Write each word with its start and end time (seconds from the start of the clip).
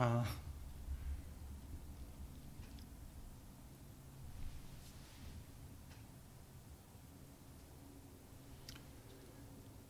아, 0.00 0.24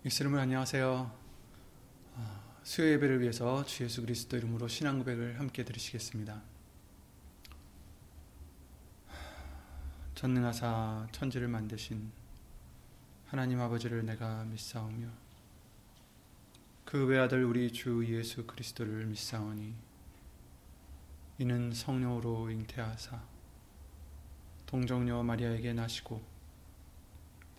예수님을 0.06 0.40
안녕하세요. 0.40 1.14
아, 2.16 2.40
수요 2.62 2.90
예배를 2.92 3.21
위해서 3.21 3.62
주 3.66 3.84
예수 3.84 4.00
그리스도 4.00 4.38
이름으로 4.38 4.66
신앙 4.66 4.98
고백을 5.00 5.38
함께 5.38 5.62
드리시겠습니다. 5.62 6.40
전능하사 10.15 11.09
천지를 11.13 11.49
만드신 11.49 12.11
하나님 13.27 13.61
아버지를 13.61 14.06
내가 14.06 14.45
믿사오며 14.45 15.06
그 16.87 17.05
외아들 17.05 17.45
우리 17.45 17.70
주 17.70 18.06
예수 18.09 18.47
그리스도를 18.47 19.05
믿사오니 19.05 19.88
이는 21.41 21.73
성령으로 21.73 22.51
잉태하사 22.51 23.23
동정녀 24.66 25.23
마리아에게 25.23 25.73
나시고 25.73 26.20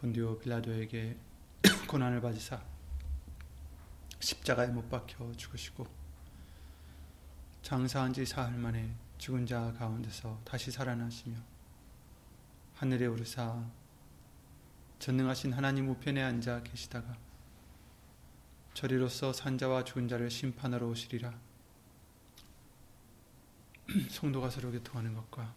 본디오 0.01 0.37
빌라도에게 0.37 1.17
고난을 1.87 2.19
받으사 2.19 2.61
십자가에 4.19 4.67
못 4.67 4.89
박혀 4.89 5.31
죽으시고 5.31 5.87
장사한 7.61 8.11
지 8.11 8.25
사흘 8.25 8.57
만에 8.57 8.93
죽은 9.17 9.45
자 9.45 9.71
가운데서 9.71 10.41
다시 10.43 10.71
살아나시며 10.71 11.37
하늘에 12.75 13.05
오르사 13.05 13.63
전능하신 14.99 15.53
하나님 15.53 15.87
우편에 15.87 16.21
앉아 16.21 16.63
계시다가 16.63 17.15
저리로서 18.73 19.31
산자와 19.31 19.85
죽은 19.85 20.09
자를 20.09 20.29
심판하러 20.29 20.85
오시리라 20.85 21.48
성도가 24.09 24.49
서로 24.49 24.71
교통하는 24.71 25.13
것과 25.13 25.53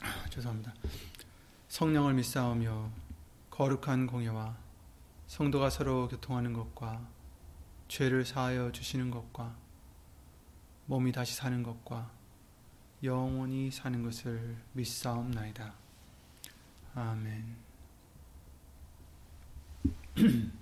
아, 0.00 0.28
죄송합니다. 0.30 0.72
성령을 1.68 2.14
믿사오며 2.14 2.90
거룩한 3.50 4.06
공예와 4.06 4.56
성도가 5.26 5.70
서로 5.70 6.08
교통하는 6.08 6.52
것과 6.52 7.06
죄를 7.88 8.24
사하여 8.24 8.72
주시는 8.72 9.10
것과 9.10 9.54
몸이 10.86 11.12
다시 11.12 11.36
사는 11.36 11.62
것과 11.62 12.10
영원히 13.02 13.70
사는 13.70 14.02
것을 14.02 14.56
믿사옵나이다. 14.72 15.74
아멘. 16.94 17.56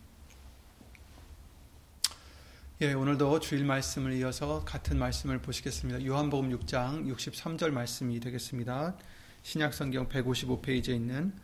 예, 2.83 2.95
오늘도 2.95 3.41
주일 3.41 3.67
말씀을 3.67 4.15
이어서 4.15 4.65
같은 4.65 4.99
말씀을 4.99 5.43
보시겠습니다. 5.43 6.03
요한복음 6.07 6.49
6장 6.61 7.15
63절 7.15 7.73
말씀이 7.73 8.19
되겠습니다. 8.21 8.97
신약성경 9.43 10.09
155페이지에 10.09 10.95
있는 10.95 11.35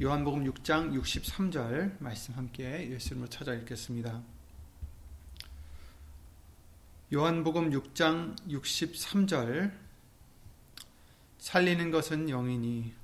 요한복음 0.00 0.44
6장 0.44 0.96
63절 1.02 1.96
말씀 1.98 2.34
함께 2.34 2.88
예수님으로 2.92 3.28
찾아 3.28 3.52
읽겠습니다. 3.54 4.22
요한복음 7.12 7.70
6장 7.70 8.36
63절 8.48 9.72
살리는 11.38 11.90
것은 11.90 12.28
영이니 12.30 12.94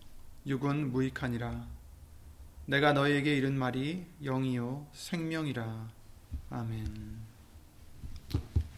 육은 0.47 0.93
무익하니라 0.93 1.67
내가 2.67 2.93
너에게 2.93 3.37
이른 3.37 3.59
말이 3.59 4.07
영이요 4.23 4.87
생명이라 4.93 5.91
아멘 6.51 7.28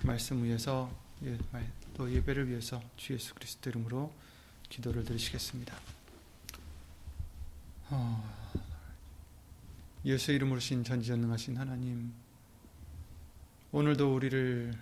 말씀 0.02 0.42
위해서 0.42 0.90
예, 1.24 1.36
또 1.94 2.10
예배를 2.10 2.48
위해서 2.48 2.82
주 2.96 3.12
예수 3.12 3.34
그리스도 3.34 3.68
이름으로 3.68 4.12
기도를 4.70 5.04
드리시겠습니다. 5.04 5.76
어, 7.90 8.64
예수 10.06 10.32
이름으로 10.32 10.60
신 10.60 10.82
전지전능하신 10.82 11.58
하나님 11.58 12.12
오늘도 13.72 14.14
우리를 14.14 14.72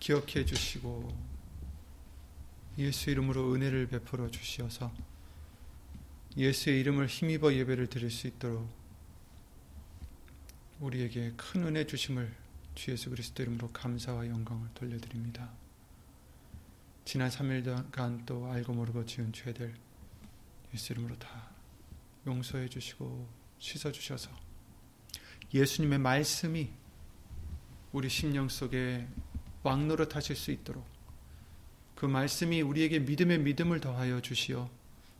기억해 0.00 0.46
주시고 0.46 1.26
예수 2.78 3.10
이름으로 3.10 3.52
은혜를 3.54 3.88
베풀어 3.88 4.30
주시어서 4.30 4.90
예수의 6.36 6.80
이름을 6.80 7.06
힘입어 7.06 7.52
예배를 7.52 7.88
드릴 7.88 8.10
수 8.10 8.26
있도록 8.26 8.68
우리에게 10.80 11.32
큰 11.36 11.64
은혜 11.64 11.86
주심을 11.86 12.45
주 12.76 12.90
예수 12.92 13.08
그리스도 13.08 13.42
이름으로 13.42 13.72
감사와 13.72 14.28
영광을 14.28 14.68
돌려드립니다. 14.74 15.50
지난 17.06 17.30
3일간 17.30 18.26
또 18.26 18.46
알고 18.46 18.74
모르고 18.74 19.06
지은 19.06 19.32
죄들 19.32 19.74
예수 20.74 20.92
이름으로 20.92 21.18
다 21.18 21.50
용서해 22.26 22.68
주시고 22.68 23.26
씻어 23.58 23.90
주셔서 23.90 24.30
예수님의 25.54 25.98
말씀이 26.00 26.70
우리 27.92 28.10
심령 28.10 28.50
속에 28.50 29.08
왕노릇 29.62 30.14
하실 30.14 30.36
수 30.36 30.50
있도록 30.50 30.86
그 31.94 32.04
말씀이 32.04 32.60
우리에게 32.60 32.98
믿음의 32.98 33.38
믿음을 33.38 33.80
더하여 33.80 34.20
주시어 34.20 34.70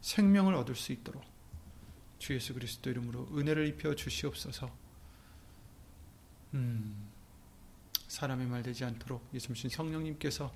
생명을 0.02 0.54
얻을 0.54 0.76
수 0.76 0.92
있도록 0.92 1.24
주 2.18 2.34
예수 2.34 2.52
그리스도 2.52 2.90
이름으로 2.90 3.28
은혜를 3.34 3.66
입혀 3.66 3.94
주시옵소서. 3.94 4.70
음, 6.54 7.15
사람의 8.08 8.46
말 8.46 8.62
되지 8.62 8.84
않도록 8.84 9.28
예수님 9.34 9.68
성령님께서 9.70 10.52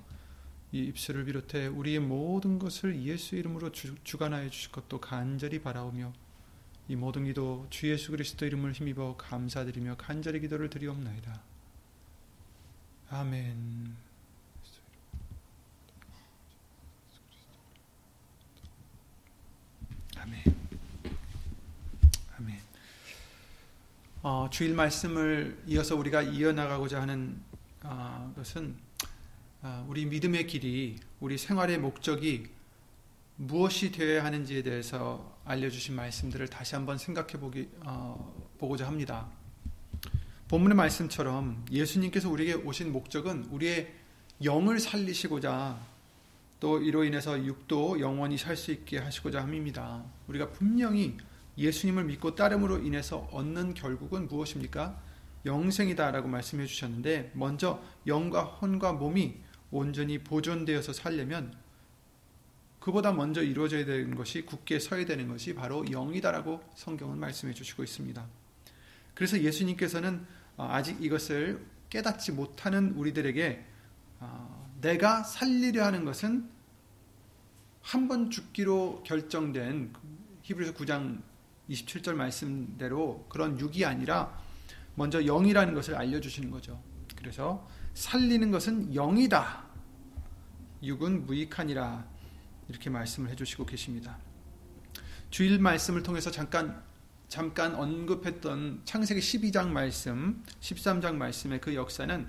이 0.73 0.85
입술을 0.85 1.25
비롯해 1.25 1.67
우리의 1.67 1.99
모든 1.99 2.59
것을 2.59 3.03
예수 3.03 3.35
이름으로 3.35 3.73
주, 3.73 3.97
주관하여 4.05 4.49
주실 4.51 4.71
것도 4.71 5.01
간절히 5.01 5.61
바라오며 5.61 6.13
이 6.89 6.97
모든 6.97 7.25
기도 7.25 7.67
주 7.71 7.89
예수 7.91 8.11
그리스도 8.11 8.47
이름을 8.47 8.73
힘입어 8.73 9.17
감사드리며 9.17 9.97
간절히 9.97 10.41
기도를 10.41 10.71
드리옵나이다. 10.71 11.41
아멘. 13.11 13.97
아멘. 20.17 20.60
어, 24.23 24.49
주일 24.51 24.75
말씀을 24.75 25.63
이어서 25.67 25.97
우리가 25.97 26.21
이어나가고자 26.21 27.01
하는 27.01 27.41
어, 27.83 28.31
것은 28.37 28.77
어, 29.63 29.87
우리 29.89 30.05
믿음의 30.05 30.47
길이, 30.47 30.97
우리 31.21 31.39
생활의 31.39 31.79
목적이 31.79 32.51
무엇이 33.37 33.91
되어야 33.91 34.23
하는지에 34.23 34.63
대해서 34.63 35.39
알려주신 35.47 35.95
말씀들을 35.97 36.49
다시 36.49 36.75
한번 36.75 36.99
생각해 36.99 37.41
보기, 37.41 37.71
어, 37.81 38.47
보고자 38.59 38.87
합니다. 38.87 39.27
본문의 40.49 40.77
말씀처럼 40.77 41.65
예수님께서 41.71 42.29
우리에게 42.29 42.63
오신 42.63 42.93
목적은 42.93 43.47
우리의 43.51 43.91
영을 44.45 44.81
살리시고자 44.81 45.81
또 46.61 46.79
이로 46.79 47.05
인해서 47.05 47.43
육도 47.43 48.01
영원히 48.01 48.37
살 48.37 48.55
수 48.55 48.71
있게 48.71 48.99
하시고자 48.99 49.41
함입니다. 49.41 50.05
우리가 50.29 50.51
분명히 50.51 51.17
예수님을 51.59 52.05
믿고 52.05 52.35
따름으로 52.35 52.79
인해서 52.79 53.29
얻는 53.33 53.75
결국은 53.75 54.29
무엇입니까? 54.29 55.01
영생이다라고 55.45 56.29
말씀해 56.29 56.67
주셨는데 56.67 57.33
먼저 57.35 57.83
영과 58.07 58.43
혼과 58.45 58.93
몸이 58.93 59.41
온전히 59.71 60.19
보존되어서 60.19 60.93
살려면 60.93 61.55
그보다 62.79 63.13
먼저 63.13 63.43
이루어져야 63.43 63.85
되는 63.85 64.15
것이 64.15 64.43
굳게 64.43 64.79
서야 64.79 65.05
되는 65.05 65.29
것이 65.29 65.55
바로 65.55 65.85
영이다라고 65.91 66.63
성경은 66.75 67.19
말씀해 67.19 67.53
주시고 67.53 67.85
있습니다. 67.85 68.27
그래서 69.15 69.39
예수님께서는 69.41 70.27
어, 70.57 70.69
아직 70.71 71.03
이것을 71.03 71.65
깨닫지 71.91 72.33
못하는 72.33 72.93
우리들에게 72.93 73.65
어, 74.21 74.71
내가 74.81 75.23
살리려 75.23 75.85
하는 75.85 76.05
것은 76.05 76.49
한 77.83 78.09
번 78.09 78.31
죽기로 78.31 79.03
결정된 79.05 79.93
히브리서 80.43 80.75
9장 80.75 81.23
27절 81.71 82.15
말씀대로 82.15 83.27
그런 83.29 83.59
육이 83.59 83.85
아니라 83.85 84.37
먼저 84.95 85.23
영이라는 85.23 85.73
것을 85.75 85.95
알려주시는 85.95 86.51
거죠. 86.51 86.83
그래서 87.17 87.67
살리는 87.95 88.51
것은 88.51 88.95
영이다. 88.95 89.65
육은 90.83 91.27
무익하니라. 91.27 92.07
이렇게 92.69 92.91
말씀을 92.91 93.31
해주시고 93.31 93.67
계십니다. 93.67 94.19
주일 95.31 95.59
말씀을 95.59 96.03
통해서 96.03 96.31
잠깐 96.31 96.83
잠깐 97.29 97.77
언급했던 97.77 98.83
창세기 98.85 99.21
12장 99.21 99.69
말씀, 99.69 100.43
13장 100.61 101.15
말씀의 101.15 101.61
그 101.61 101.77
역사는 101.77 102.27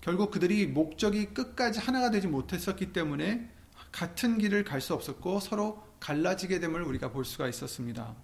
결국 0.00 0.32
그들이 0.32 0.66
목적이 0.66 1.26
끝까지 1.26 1.78
하나가 1.78 2.10
되지 2.10 2.26
못했었기 2.26 2.92
때문에 2.92 3.48
같은 3.92 4.38
길을 4.38 4.64
갈 4.64 4.80
수 4.80 4.94
없었고 4.94 5.38
서로 5.38 5.84
갈라지게 6.00 6.58
됨을 6.58 6.82
우리가 6.82 7.12
볼 7.12 7.24
수가 7.24 7.48
있었습니다. 7.48 8.16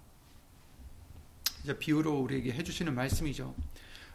비유로 1.79 2.19
우리에게 2.21 2.51
해주시는 2.53 2.93
말씀이죠. 2.95 3.55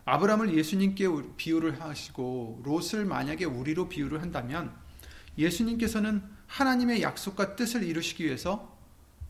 아브라함을 0.04 0.56
예수님께 0.56 1.06
비유를 1.36 1.80
하시고 1.80 2.62
롯을 2.64 3.04
만약에 3.04 3.44
우리로 3.44 3.88
비유를 3.88 4.20
한다면 4.20 4.74
예수님께서는 5.38 6.22
하나님의 6.46 7.02
약속과 7.02 7.56
뜻을 7.56 7.84
이루시기 7.84 8.24
위해서 8.24 8.76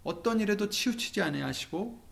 어떤 0.02 0.40
일에도 0.40 0.68
치우치지 0.68 1.22
아니하시고 1.22 2.02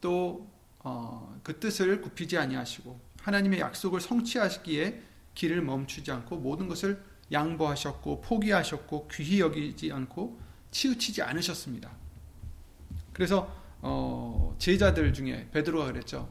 또그 0.00 0.46
어, 0.80 1.40
그 1.42 1.58
뜻을 1.58 2.00
굽히지 2.02 2.38
아니하시고 2.38 3.00
하나님의 3.22 3.60
약속을 3.60 4.00
성취하시기에 4.00 5.02
길을 5.34 5.62
멈추지 5.62 6.10
않고 6.12 6.36
모든 6.36 6.68
것을 6.68 7.02
양보하셨고 7.32 8.20
포기하셨고 8.20 9.08
귀히 9.12 9.40
여기지 9.40 9.92
않고 9.92 10.40
치우치지 10.70 11.22
않으셨습니다. 11.22 11.90
그래서 13.12 13.57
어, 13.80 14.54
제자들 14.58 15.12
중에 15.12 15.48
베드로가 15.52 15.86
그랬죠. 15.86 16.28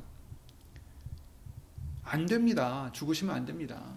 안 2.04 2.26
됩니다. 2.26 2.90
죽으시면 2.94 3.36
안 3.36 3.46
됩니다. 3.46 3.94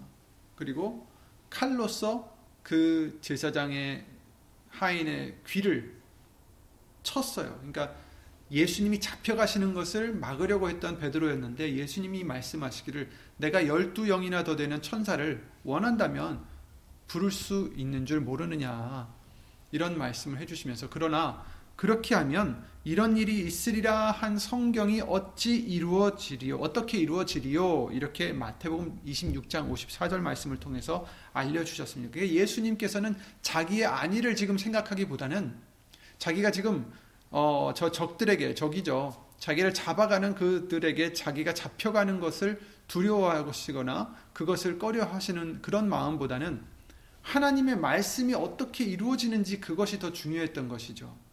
그리고 0.57 1.07
칼로서 1.49 2.37
그 2.63 3.19
제사장의 3.21 4.05
하인의 4.69 5.39
귀를 5.47 5.97
쳤어요. 7.03 7.55
그러니까 7.57 7.95
예수님이 8.51 8.99
잡혀가시는 8.99 9.75
것을 9.75 10.15
막으려고 10.15 10.69
했던 10.69 10.99
베드로였는데 10.99 11.77
예수님이 11.77 12.25
말씀하시기를 12.25 13.09
내가 13.37 13.67
열두 13.67 14.07
영이나 14.07 14.43
더 14.43 14.57
되는 14.57 14.83
천사를 14.83 15.47
원한다면 15.63 16.45
부를 17.07 17.31
수 17.31 17.73
있는 17.77 18.07
줄 18.07 18.21
모르느냐 18.21 19.09
이런 19.71 19.97
말씀을 19.99 20.39
해주시면서 20.39 20.89
그러나 20.91 21.45
그렇게 21.81 22.15
하면 22.15 22.63
이런 22.85 23.17
일이 23.17 23.39
있으리라 23.41 24.11
한 24.11 24.37
성경이 24.37 25.01
어찌 25.01 25.57
이루어지리요 25.57 26.57
어떻게 26.57 26.99
이루어지리요 26.99 27.89
이렇게 27.93 28.35
마태복음 28.35 29.01
26장 29.07 29.73
54절 29.73 30.19
말씀을 30.19 30.61
통해서 30.61 31.07
알려주셨습니다. 31.33 32.19
예수님께서는 32.19 33.17
자기의 33.41 33.87
안위를 33.87 34.37
지금 34.37 34.59
생각하기보다는 34.59 35.55
자기가 36.19 36.51
지금 36.51 36.93
어, 37.31 37.73
저 37.75 37.91
적들에게 37.91 38.55
적이죠. 38.55 39.31
자기를 39.39 39.73
잡아가는 39.73 40.35
그들에게 40.35 41.15
자기가 41.15 41.55
잡혀가는 41.55 42.21
것을 42.21 42.61
두려워하시거나 42.89 44.15
그것을 44.35 44.79
꺼려 44.79 45.07
하시는 45.07 45.63
그런 45.63 45.89
마음보다는 45.89 46.63
하나님의 47.23 47.79
말씀이 47.79 48.35
어떻게 48.35 48.85
이루어지는지 48.85 49.63
그것이 49.63 49.99
더 49.99 50.13
중요했던 50.13 50.69
것이죠. 50.69 51.30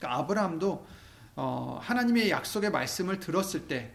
그러니까 0.00 0.18
아브라함도 0.18 0.86
어, 1.36 1.78
하나님의 1.80 2.30
약속의 2.30 2.72
말씀을 2.72 3.20
들었을 3.20 3.68
때 3.68 3.94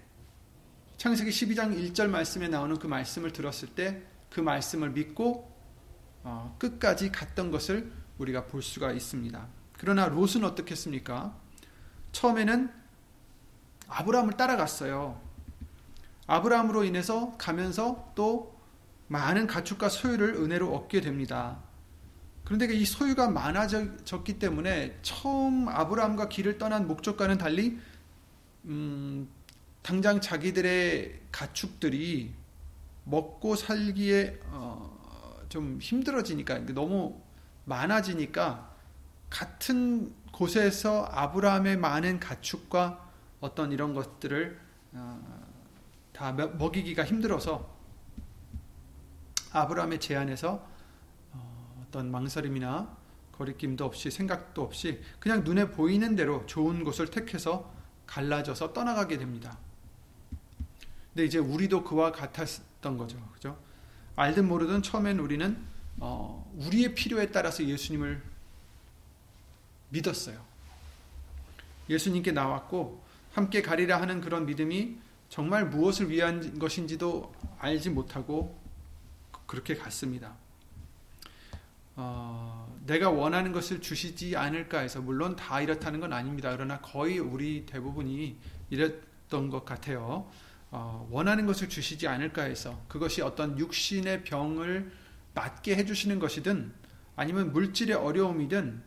창세기 0.96 1.30
12장 1.30 1.92
1절 1.92 2.08
말씀에 2.08 2.48
나오는 2.48 2.80
그 2.80 2.88
말씀을 2.88 3.34
들었을 3.34 3.68
때 3.76 4.16
그 4.36 4.42
말씀을 4.42 4.90
믿고 4.90 5.50
어, 6.24 6.58
끝까지 6.60 7.10
갔던 7.10 7.52
것을 7.52 7.90
우리가 8.18 8.48
볼 8.48 8.62
수가 8.62 8.92
있습니다. 8.92 9.48
그러나 9.78 10.08
롯은 10.08 10.44
어떻겠습니까? 10.44 11.34
처음에는 12.12 12.70
아브라함을 13.88 14.34
따라갔어요. 14.34 15.22
아브라함으로 16.28 16.84
인해서 16.84 17.34
가면서 17.38 18.12
또 18.14 18.60
많은 19.08 19.48
가축과 19.48 19.88
소유를 19.88 20.36
은혜로 20.36 20.76
얻게 20.76 21.00
됩니다. 21.00 21.60
그런데 22.46 22.72
이 22.74 22.86
소유가 22.86 23.28
많아졌기 23.30 24.38
때문에 24.38 24.98
처음 25.02 25.68
아브라함과 25.68 26.30
길을 26.30 26.60
떠난 26.60 26.88
목적과는 26.88 27.40
달리 27.40 27.80
음, 28.66 29.28
당장 29.82 30.22
자기들의 30.22 31.22
가축들이 31.32 32.34
먹고 33.04 33.56
살기에 33.56 34.40
어, 34.46 35.46
좀 35.50 35.80
힘들어지니까 35.82 36.60
너무 36.68 37.20
많아지니까 37.66 38.76
같은 39.30 40.14
곳에서 40.32 41.08
아브라함의 41.12 41.78
많은 41.78 42.20
가축과 42.20 43.12
어떤 43.40 43.72
이런 43.72 43.96
것들을 43.96 44.60
어, 44.94 45.48
다 46.14 46.32
먹이기가 46.32 47.04
힘들어서 47.06 47.76
아브라함의 49.52 50.00
제안에서 50.00 50.75
어, 51.96 52.00
어떤 52.00 52.12
망설임이나 52.12 52.98
거리낌도 53.32 53.86
없이 53.86 54.12
생각도 54.12 54.62
없이 54.62 55.02
그냥 55.20 55.44
눈에 55.44 55.72
보이는 55.72 56.16
대로 56.16 56.46
좋은 56.46 56.84
곳을 56.84 57.08
택해서 57.10 57.74
갈라져서 58.06 58.74
떠나가게 58.74 59.18
됩니다. 59.18 59.58
근데 61.14 61.26
이제 61.26 61.38
우리도 61.38 61.86
그와 61.86 62.12
같았던 62.12 62.98
거죠. 62.98 63.18
그죠? 63.34 63.58
알든 64.18 64.48
모르든 64.48 64.84
처음엔 64.84 65.20
우리는 65.20 65.58
어, 65.98 66.52
우리의 66.58 66.94
필요에 66.94 67.32
따라서 67.32 67.64
예수님을 67.64 68.22
믿었어요. 69.90 70.44
예수님께 71.90 72.32
나왔고 72.34 73.02
함께 73.32 73.62
가리라 73.62 74.02
하는 74.02 74.20
그런 74.20 74.46
믿음이 74.46 74.98
정말 75.30 75.66
무엇을 75.68 76.10
위한 76.10 76.60
것인지도 76.60 77.34
알지 77.60 77.90
못하고 77.90 78.58
그렇게 79.46 79.76
갔습니다. 79.76 80.36
어, 81.96 82.78
내가 82.86 83.10
원하는 83.10 83.52
것을 83.52 83.82
주시지 83.82 84.36
않을까 84.36 84.80
해서 84.80 85.02
물론 85.02 85.36
다 85.36 85.62
이렇다는 85.62 86.00
건 86.00 86.14
아닙니다. 86.14 86.52
그러나 86.52 86.82
거의 86.82 87.20
우리 87.20 87.66
대부분이 87.66 88.38
이랬던 88.70 89.50
것 89.50 89.66
같아요. 89.66 90.30
어, 90.72 91.08
원하는 91.10 91.46
것을 91.46 91.70
주시지 91.70 92.08
않을까 92.08 92.44
해서 92.44 92.82
그것이 92.88 93.22
어떤 93.22 93.58
육신의 93.58 94.24
병을 94.24 94.92
낫게 95.34 95.76
해주시는 95.76 96.20
것이든 96.20 96.74
아니면 97.16 97.54
물질의 97.54 97.96
어려움이든 97.96 98.84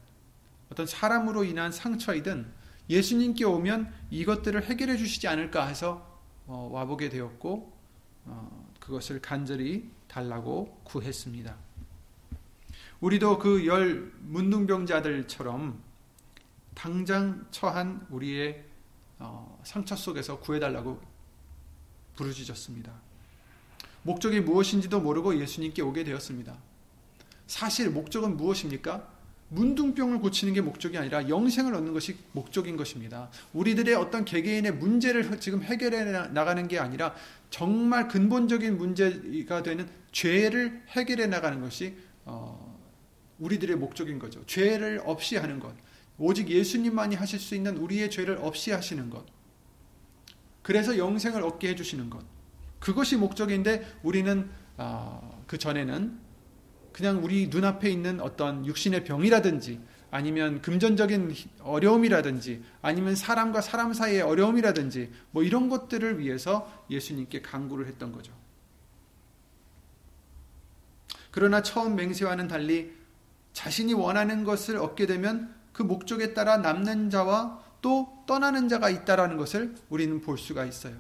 어떤 0.71 0.87
사람으로 0.87 1.45
인한 1.45 1.73
상처이든 1.73 2.47
예수님께 2.91 3.45
오면 3.45 3.93
이것들을 4.11 4.65
해결해 4.65 4.97
주시지 4.97 5.29
않을까 5.29 5.67
해서 5.67 6.21
어, 6.47 6.69
와보게 6.73 7.09
되었고 7.09 7.73
어, 8.25 8.73
그것을 8.81 9.21
간절히 9.21 9.91
달라고 10.09 10.81
구했습니다. 10.85 11.68
우리도 13.01 13.39
그 13.39 13.67
열 13.67 14.13
문둥병자들처럼 14.21 15.81
당장 16.75 17.47
처한 17.51 18.07
우리의 18.11 18.65
어, 19.19 19.61
상처 19.65 19.97
속에서 19.97 20.39
구해달라고 20.39 21.01
부르짖었습니다. 22.17 22.93
목적이 24.03 24.41
무엇인지도 24.41 25.01
모르고 25.01 25.39
예수님께 25.41 25.83
오게 25.83 26.05
되었습니다. 26.05 26.57
사실 27.47 27.91
목적은 27.91 28.37
무엇입니까? 28.37 29.09
문둥병을 29.51 30.21
고치는 30.21 30.53
게 30.53 30.61
목적이 30.61 30.99
아니라 30.99 31.29
영생을 31.29 31.75
얻는 31.75 31.95
것이 31.95 32.17
목적인 32.33 32.77
것입니다. 32.77 33.31
우리들의 33.55 33.95
어떤 33.95 34.25
개개인의 34.25 34.75
문제를 34.75 35.41
지금 35.41 35.63
해결해 35.63 36.05
나가는 36.29 36.69
게 36.69 36.79
아니라 36.79 37.15
정말 37.51 38.09
근본적인 38.09 38.77
문제가 38.77 39.63
되는 39.63 39.89
죄를 40.13 40.83
해결해 40.91 41.27
나가는 41.27 41.61
것이 41.61 41.97
어, 42.25 42.68
우리들의 43.39 43.77
목적인 43.77 44.19
거죠. 44.19 44.45
죄를 44.47 45.03
없이 45.05 45.37
하는 45.37 45.61
것. 45.61 45.75
오직 46.19 46.49
예수님만이 46.49 47.15
하실 47.15 47.39
수 47.39 47.55
있는 47.55 47.77
우리의 47.77 48.11
죄를 48.11 48.39
없이 48.39 48.73
하시는 48.73 49.09
것. 49.09 49.25
그래서 50.63 50.99
영생을 50.99 51.43
얻게 51.43 51.69
해주시는 51.69 52.11
것. 52.11 52.25
그것이 52.81 53.17
목적인데 53.17 53.99
우리는 54.03 54.49
어, 54.77 55.43
그 55.47 55.59
전에는 55.59 56.19
그냥 56.93 57.23
우리 57.23 57.49
눈앞에 57.49 57.89
있는 57.91 58.21
어떤 58.21 58.67
육신의 58.67 59.05
병이라든지 59.05 59.81
아니면 60.11 60.63
금전적인 60.63 61.35
어려움이라든지 61.61 62.63
아니면 62.83 63.15
사람과 63.15 63.61
사람 63.61 63.93
사이의 63.93 64.23
어려움이라든지 64.23 65.13
뭐 65.31 65.43
이런 65.43 65.69
것들을 65.69 66.19
위해서 66.19 66.85
예수님께 66.91 67.43
강구를 67.43 67.87
했던 67.87 68.11
거죠. 68.13 68.33
그러나 71.31 71.63
처음 71.63 71.95
맹세와는 71.95 72.49
달리 72.49 72.98
자신이 73.53 73.95
원하는 73.95 74.45
것을 74.45 74.77
얻게 74.77 75.07
되면 75.07 75.55
그 75.73 75.83
목적에 75.83 76.35
따라 76.35 76.59
남는 76.59 77.11
자와 77.11 77.63
또 77.81 78.25
떠나는 78.27 78.69
자가 78.69 78.91
있다라는 78.91 79.37
것을 79.37 79.75
우리는 79.89 80.21
볼 80.21 80.39
수가 80.39 80.65
있어요. 80.65 80.97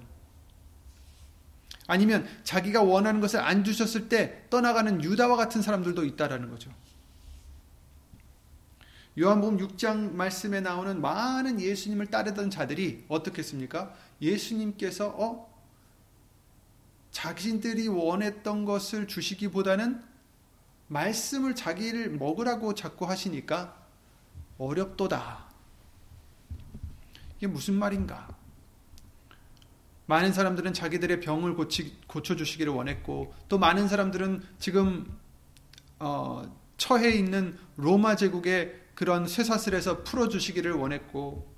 아니면 1.86 2.28
자기가 2.44 2.82
원하는 2.82 3.20
것을 3.20 3.40
안 3.40 3.64
주셨을 3.64 4.08
때 4.08 4.44
떠나가는 4.50 5.02
유다와 5.02 5.36
같은 5.36 5.62
사람들도 5.62 6.04
있다라는 6.04 6.50
거죠. 6.50 6.70
요한복음 9.18 9.58
6장 9.58 10.12
말씀에 10.12 10.60
나오는 10.60 11.00
많은 11.00 11.60
예수님을 11.60 12.06
따르던 12.06 12.50
자들이 12.50 13.04
어떻겠습니까? 13.08 13.92
예수님께서 14.22 15.08
어 15.08 15.48
자신들이 17.10 17.88
원했던 17.88 18.64
것을 18.64 19.08
주시기보다는 19.08 20.00
말씀을 20.88 21.54
자기를 21.54 22.10
먹으라고 22.10 22.74
자꾸 22.74 23.08
하시니까 23.08 23.76
어렵도다. 24.58 25.46
이게 27.36 27.46
무슨 27.46 27.74
말인가? 27.74 28.28
많은 30.06 30.32
사람들은 30.32 30.72
자기들의 30.72 31.20
병을 31.20 31.54
고치, 31.54 31.96
고쳐주시기를 32.06 32.72
원했고 32.72 33.34
또 33.48 33.58
많은 33.58 33.88
사람들은 33.88 34.42
지금 34.58 35.06
어, 35.98 36.50
처해 36.78 37.10
있는 37.10 37.58
로마 37.76 38.16
제국의 38.16 38.80
그런 38.94 39.28
쇠사슬에서 39.28 40.02
풀어주시기를 40.04 40.72
원했고 40.72 41.54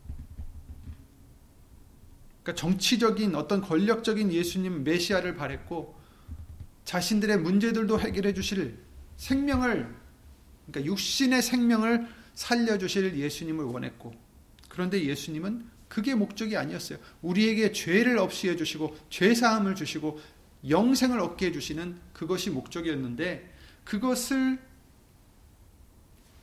그러니까 2.42 2.60
정치적인 2.60 3.34
어떤 3.36 3.60
권력적인 3.60 4.32
예수님 4.32 4.82
메시아를 4.82 5.36
바랬고 5.36 5.98
자신들의 6.84 7.38
문제들도 7.38 8.00
해결해 8.00 8.34
주실 8.34 8.78
생명을 9.20 9.94
그러니까 10.66 10.90
육신의 10.90 11.42
생명을 11.42 12.08
살려 12.34 12.78
주실 12.78 13.18
예수님을 13.18 13.64
원했고 13.66 14.14
그런데 14.68 15.04
예수님은 15.04 15.68
그게 15.88 16.14
목적이 16.14 16.56
아니었어요. 16.56 16.98
우리에게 17.20 17.72
죄를 17.72 18.18
없이 18.18 18.48
해 18.48 18.56
주시고 18.56 18.96
죄 19.10 19.34
사함을 19.34 19.74
주시고 19.74 20.20
영생을 20.68 21.20
얻게 21.20 21.46
해 21.46 21.52
주시는 21.52 21.98
그것이 22.14 22.50
목적이었는데 22.50 23.52
그것을 23.84 24.58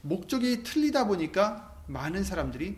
목적이 0.01 0.63
틀리다 0.63 1.07
보니까 1.07 1.81
많은 1.87 2.23
사람들이 2.23 2.77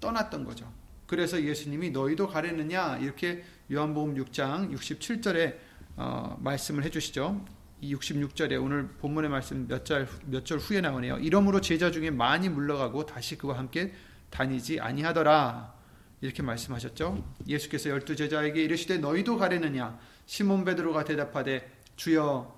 떠났던 0.00 0.44
거죠. 0.44 0.70
그래서 1.06 1.42
예수님이 1.42 1.90
너희도 1.90 2.28
가려느냐 2.28 2.98
이렇게 2.98 3.42
요한복음 3.72 4.14
6장 4.14 4.72
67절에 4.72 5.56
어, 5.96 6.38
말씀을 6.40 6.84
해주시죠. 6.84 7.44
이 7.82 7.96
66절에 7.96 8.62
오늘 8.62 8.88
본문의 8.88 9.28
말씀 9.28 9.66
몇 9.66 9.84
절 9.84 10.06
몇 10.30 10.44
절 10.44 10.58
후에 10.58 10.80
나오네요. 10.80 11.18
이러므로 11.18 11.60
제자 11.60 11.90
중에 11.90 12.10
많이 12.10 12.48
물러가고 12.48 13.06
다시 13.06 13.36
그와 13.36 13.58
함께 13.58 13.92
다니지 14.30 14.78
아니하더라. 14.78 15.74
이렇게 16.20 16.42
말씀하셨죠. 16.44 17.34
예수께서 17.48 17.90
열두 17.90 18.14
제자에게 18.14 18.62
이르시되 18.62 18.98
너희도 18.98 19.36
가려느냐 19.36 19.98
시몬 20.26 20.64
베드로가 20.64 21.02
대답하되 21.04 21.68
주여 21.96 22.56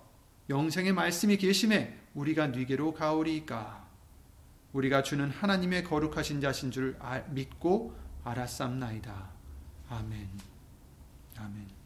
영생의 0.51 0.93
말씀이 0.93 1.39
계심에 1.39 1.99
우리가 2.13 2.49
네게로 2.49 2.93
가오리이까 2.93 3.83
우리가 4.75 5.03
주는 5.03 5.31
하나님의 5.31 5.85
거룩하신 5.85 6.43
자신 6.43 6.71
줄 6.71 6.99
믿고 7.31 7.97
알았삼나이다. 8.25 9.31
아멘. 9.89 10.29
아멘. 11.39 11.84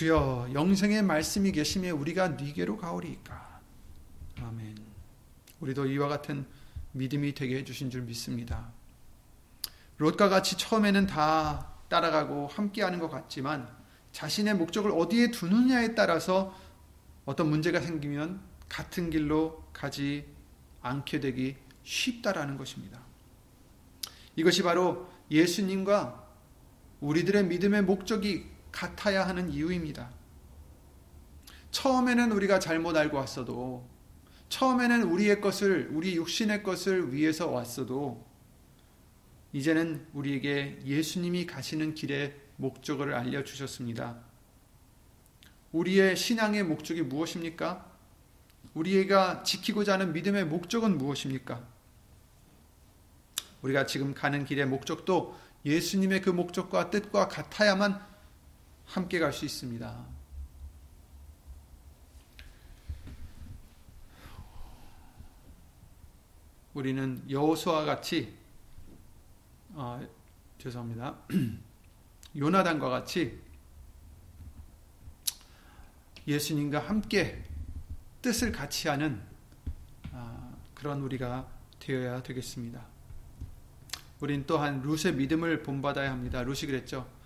주여 0.00 0.48
영생의 0.54 1.02
말씀이 1.02 1.52
계심에 1.52 1.90
우리가 1.90 2.28
네게로 2.28 2.78
가오리이까. 2.78 3.60
아멘. 4.40 4.78
우리도 5.60 5.84
이와 5.88 6.08
같은 6.08 6.46
믿음이 6.92 7.34
되게 7.34 7.58
해주신 7.58 7.90
줄 7.90 8.00
믿습니다. 8.04 8.72
롯과 9.98 10.30
같이 10.30 10.56
처음에는 10.56 11.06
다 11.06 11.74
따라가고 11.90 12.46
함께하는 12.46 12.98
것 12.98 13.10
같지만 13.10 13.68
자신의 14.12 14.54
목적을 14.54 14.90
어디에 14.90 15.32
두느냐에 15.32 15.94
따라서 15.94 16.58
어떤 17.26 17.50
문제가 17.50 17.82
생기면 17.82 18.40
같은 18.70 19.10
길로 19.10 19.62
가지 19.74 20.24
않게 20.80 21.20
되기 21.20 21.56
쉽다라는 21.82 22.56
것입니다. 22.56 23.02
이것이 24.34 24.62
바로 24.62 25.10
예수님과 25.30 26.26
우리들의 27.02 27.44
믿음의 27.44 27.82
목적이 27.82 28.59
같아야 28.72 29.26
하는 29.26 29.50
이유입니다. 29.50 30.10
처음에는 31.70 32.32
우리가 32.32 32.58
잘못 32.58 32.96
알고 32.96 33.16
왔어도, 33.16 33.88
처음에는 34.48 35.04
우리의 35.04 35.40
것을, 35.40 35.90
우리 35.92 36.16
육신의 36.16 36.62
것을 36.62 37.12
위해서 37.12 37.48
왔어도, 37.50 38.26
이제는 39.52 40.06
우리에게 40.12 40.80
예수님이 40.84 41.46
가시는 41.46 41.94
길의 41.94 42.34
목적을 42.56 43.14
알려주셨습니다. 43.14 44.18
우리의 45.72 46.16
신앙의 46.16 46.64
목적이 46.64 47.02
무엇입니까? 47.02 47.90
우리가 48.74 49.42
지키고자 49.42 49.94
하는 49.94 50.12
믿음의 50.12 50.46
목적은 50.46 50.98
무엇입니까? 50.98 51.66
우리가 53.62 53.86
지금 53.86 54.14
가는 54.14 54.44
길의 54.44 54.66
목적도 54.66 55.36
예수님의 55.64 56.22
그 56.22 56.30
목적과 56.30 56.90
뜻과 56.90 57.28
같아야만 57.28 58.09
함께 58.90 59.20
갈 59.20 59.32
수 59.32 59.44
있습니다. 59.44 60.04
우리는 66.74 67.22
여호수와 67.30 67.84
같이 67.84 68.36
어, 69.74 70.04
죄송합니다. 70.58 71.16
요나단과 72.36 72.88
같이 72.88 73.40
예수님과 76.26 76.80
함께 76.80 77.44
뜻을 78.22 78.50
같이 78.50 78.88
하는 78.88 79.22
아, 80.12 80.52
그런 80.74 81.00
우리가 81.02 81.48
되어야 81.78 82.24
되겠습니다. 82.24 82.84
우린 84.18 84.44
또한 84.46 84.82
룻의 84.82 85.14
믿음을 85.14 85.62
본받아야 85.62 86.10
합니다. 86.10 86.42
룻이 86.42 86.66
그랬죠. 86.66 87.19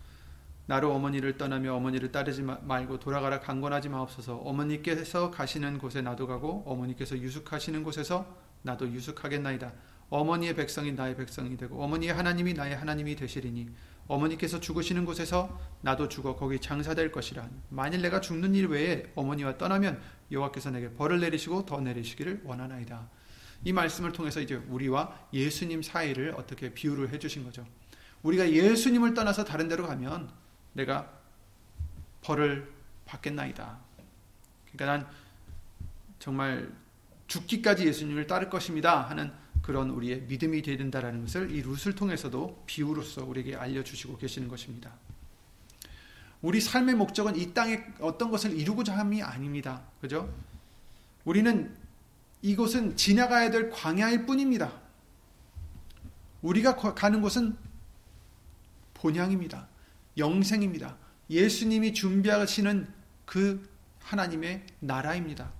나로 0.66 0.94
어머니를 0.94 1.36
떠나며 1.36 1.74
어머니를 1.74 2.10
따르지 2.10 2.42
말고 2.42 2.98
돌아가라 2.98 3.40
강권하지 3.40 3.90
마옵소서. 3.90 4.36
어머니께서 4.36 5.30
가시는 5.30 5.78
곳에 5.78 6.00
나도 6.00 6.26
가고 6.26 6.62
어머니께서 6.66 7.18
유숙하시는 7.18 7.82
곳에서 7.82 8.26
나도 8.62 8.88
유숙하겠나이다. 8.88 9.72
어머니의 10.08 10.54
백성이 10.54 10.92
나의 10.92 11.16
백성이 11.16 11.56
되고 11.56 11.82
어머니의 11.82 12.14
하나님이 12.14 12.54
나의 12.54 12.76
하나님이 12.76 13.16
되시리니 13.16 13.68
어머니께서 14.06 14.60
죽으시는 14.60 15.04
곳에서 15.04 15.58
나도 15.82 16.08
죽어 16.08 16.36
거기 16.36 16.58
장사될 16.58 17.12
것이라. 17.12 17.48
만일 17.70 18.02
내가 18.02 18.20
죽는 18.20 18.54
일 18.54 18.66
외에 18.68 19.10
어머니와 19.14 19.58
떠나면 19.58 20.00
여호와께서 20.30 20.70
내게 20.70 20.90
벌을 20.92 21.20
내리시고 21.20 21.66
더 21.66 21.80
내리시기를 21.80 22.42
원하나이다. 22.44 23.08
이 23.64 23.72
말씀을 23.72 24.12
통해서 24.12 24.40
이제 24.40 24.56
우리와 24.68 25.28
예수님 25.32 25.82
사이를 25.82 26.34
어떻게 26.36 26.72
비유를 26.72 27.12
해주신 27.12 27.44
거죠. 27.44 27.66
우리가 28.22 28.50
예수님을 28.50 29.14
떠나서 29.14 29.44
다른 29.44 29.68
데로 29.68 29.86
가면 29.86 30.43
내가 30.74 31.10
벌을 32.22 32.72
받겠나이다. 33.06 33.78
그러니까 34.72 34.86
난 34.86 35.14
정말 36.18 36.72
죽기까지 37.26 37.86
예수님을 37.86 38.26
따를 38.26 38.50
것입니다 38.50 39.02
하는 39.02 39.32
그런 39.62 39.90
우리의 39.90 40.22
믿음이 40.22 40.62
되야 40.62 40.76
된다라는 40.76 41.22
것을 41.22 41.50
이 41.50 41.62
룻을 41.62 41.94
통해서도 41.94 42.64
비유로서 42.66 43.24
우리에게 43.24 43.56
알려주시고 43.56 44.18
계시는 44.18 44.48
것입니다. 44.48 44.92
우리 46.42 46.60
삶의 46.60 46.96
목적은 46.96 47.36
이 47.36 47.54
땅에 47.54 47.82
어떤 48.00 48.30
것을 48.30 48.52
이루고자 48.52 48.96
함이 48.98 49.22
아닙니다. 49.22 49.82
그죠? 50.02 50.30
우리는 51.24 51.74
이곳은 52.42 52.98
지나가야 52.98 53.50
될 53.50 53.70
광야일 53.70 54.26
뿐입니다. 54.26 54.70
우리가 56.42 56.76
가는 56.76 57.22
곳은 57.22 57.56
본향입니다. 58.92 59.66
영생입니다. 60.16 60.96
예수님이 61.30 61.94
준비하시는 61.94 62.86
그 63.24 63.68
하나님의 64.00 64.64
나라입니다. 64.80 65.52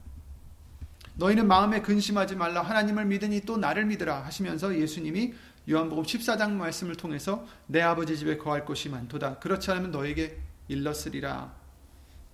너희는 1.16 1.46
마음에 1.46 1.80
근심하지 1.80 2.36
말라 2.36 2.62
하나님을 2.62 3.04
믿으니 3.06 3.40
또 3.42 3.56
나를 3.56 3.86
믿으라 3.86 4.24
하시면서 4.24 4.76
예수님이 4.78 5.34
요한복음 5.70 6.04
14장 6.04 6.50
말씀을 6.52 6.96
통해서 6.96 7.46
내 7.66 7.80
아버지 7.80 8.18
집에 8.18 8.36
거할 8.36 8.64
곳이 8.64 8.88
많도다. 8.88 9.38
그렇지 9.38 9.70
않으면 9.70 9.92
너에게 9.92 10.38
일렀으리라. 10.68 11.54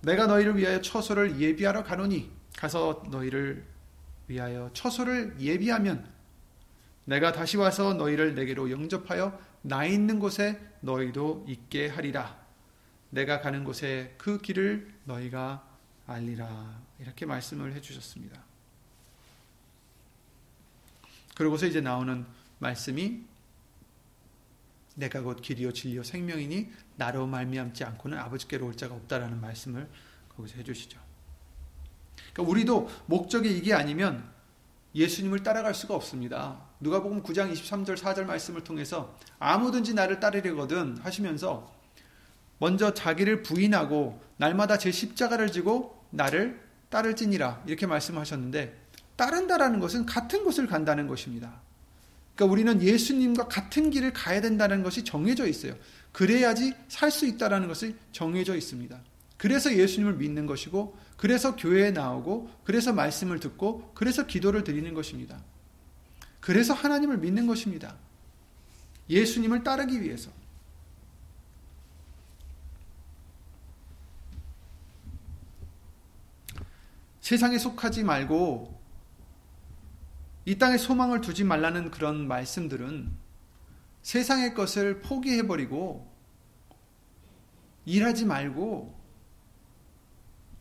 내가 0.01 0.27
너희를 0.27 0.57
위하여 0.57 0.81
처소를 0.81 1.39
예비하러 1.39 1.83
가노니 1.83 2.31
가서 2.57 3.03
너희를 3.09 3.63
위하여 4.27 4.69
처소를 4.73 5.35
예비하면 5.39 6.05
내가 7.05 7.31
다시 7.31 7.57
와서 7.57 7.93
너희를 7.93 8.35
내게로 8.35 8.71
영접하여 8.71 9.39
나 9.63 9.85
있는 9.85 10.19
곳에 10.19 10.59
너희도 10.81 11.45
있게 11.47 11.87
하리라. 11.87 12.39
내가 13.09 13.41
가는 13.41 13.63
곳에 13.63 14.15
그 14.17 14.39
길을 14.39 14.93
너희가 15.05 15.67
알리라. 16.07 16.81
이렇게 16.99 17.25
말씀을 17.25 17.73
해 17.73 17.81
주셨습니다. 17.81 18.41
그러고서 21.35 21.65
이제 21.65 21.81
나오는 21.81 22.25
말씀이 22.59 23.23
내가 24.95 25.21
곧 25.21 25.41
길이요 25.41 25.71
진리요 25.71 26.03
생명이니 26.03 26.71
나로 26.97 27.25
말미암지 27.25 27.83
않고는 27.83 28.17
아버지께로 28.19 28.67
올 28.67 28.75
자가 28.75 28.93
없다라는 28.95 29.39
말씀을 29.41 29.89
거기서 30.29 30.57
해주시죠. 30.57 30.99
그러니까 32.33 32.51
우리도 32.51 32.89
목적이 33.07 33.57
이게 33.57 33.73
아니면 33.73 34.29
예수님을 34.93 35.43
따라갈 35.43 35.73
수가 35.73 35.95
없습니다. 35.95 36.70
누가복음 36.81 37.23
9장 37.23 37.51
23절 37.53 37.95
4절 37.95 38.25
말씀을 38.25 38.63
통해서 38.63 39.15
아무든지 39.39 39.93
나를 39.93 40.19
따르려거든 40.19 40.97
하시면서 40.97 41.71
먼저 42.57 42.93
자기를 42.93 43.43
부인하고 43.43 44.21
날마다 44.37 44.77
제 44.77 44.91
십자가를 44.91 45.51
지고 45.51 46.03
나를 46.09 46.59
따를지니라 46.89 47.63
이렇게 47.65 47.87
말씀하셨는데 47.87 48.77
따른다라는 49.15 49.79
것은 49.79 50.05
같은 50.05 50.43
곳을 50.43 50.67
간다는 50.67 51.07
것입니다. 51.07 51.61
그러니까 52.35 52.53
우리는 52.53 52.81
예수님과 52.81 53.47
같은 53.47 53.89
길을 53.91 54.13
가야 54.13 54.41
된다는 54.41 54.83
것이 54.83 55.03
정해져 55.03 55.47
있어요. 55.47 55.75
그래야지 56.11 56.73
살 56.87 57.11
수 57.11 57.25
있다라는 57.25 57.67
것이 57.67 57.95
정해져 58.11 58.55
있습니다. 58.55 58.99
그래서 59.37 59.75
예수님을 59.75 60.15
믿는 60.15 60.45
것이고, 60.45 60.95
그래서 61.17 61.55
교회에 61.55 61.91
나오고, 61.91 62.49
그래서 62.63 62.93
말씀을 62.93 63.39
듣고, 63.39 63.91
그래서 63.93 64.25
기도를 64.27 64.63
드리는 64.63 64.93
것입니다. 64.93 65.43
그래서 66.41 66.73
하나님을 66.73 67.19
믿는 67.19 67.47
것입니다. 67.47 67.95
예수님을 69.09 69.63
따르기 69.63 70.01
위해서. 70.01 70.31
세상에 77.21 77.57
속하지 77.57 78.03
말고 78.03 78.81
이 80.45 80.57
땅에 80.57 80.77
소망을 80.77 81.21
두지 81.21 81.43
말라는 81.43 81.91
그런 81.91 82.27
말씀들은 82.27 83.09
세상의 84.01 84.55
것을 84.55 84.99
포기해버리고 84.99 86.11
일하지 87.85 88.25
말고 88.25 88.99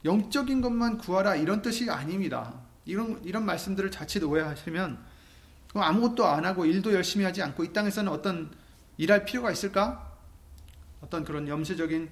영적인 0.05 0.61
것만 0.61 0.99
구하라 0.99 1.37
이런 1.37 1.63
뜻이 1.63 1.91
아닙니다. 1.91 2.61
이런 2.85 3.23
이런 3.25 3.45
말씀들을 3.47 3.91
자칫 3.91 4.23
오해하시면 4.23 5.10
아무것도 5.75 6.27
안 6.27 6.45
하고 6.45 6.67
일도 6.67 6.93
열심히 6.93 7.25
하지 7.25 7.43
않고 7.43 7.65
이 7.65 7.73
땅에서는 7.73 8.11
어떤 8.11 8.51
일할 8.97 9.25
필요가 9.25 9.51
있을까? 9.51 10.17
어떤 11.01 11.25
그런 11.25 11.49
염세적인 11.49 12.11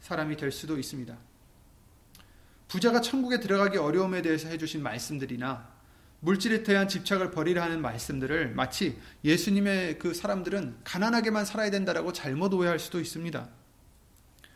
사람이 0.00 0.36
될 0.36 0.52
수도 0.52 0.78
있습니다. 0.78 1.16
부자가 2.68 3.00
천국에 3.00 3.40
들어가기 3.40 3.78
어려움에 3.78 4.22
대해서 4.22 4.48
해주신 4.48 4.82
말씀들이나 4.82 5.68
물질에 6.20 6.62
대한 6.62 6.86
집착을 6.86 7.30
버리라 7.30 7.64
하는 7.64 7.82
말씀들을 7.82 8.54
마치 8.54 8.98
예수님의 9.24 9.98
그 9.98 10.14
사람들은 10.14 10.80
가난하게만 10.84 11.44
살아야 11.44 11.70
된다라고 11.70 12.12
잘못 12.12 12.52
오해할 12.54 12.78
수도 12.78 13.00
있습니다. 13.00 13.48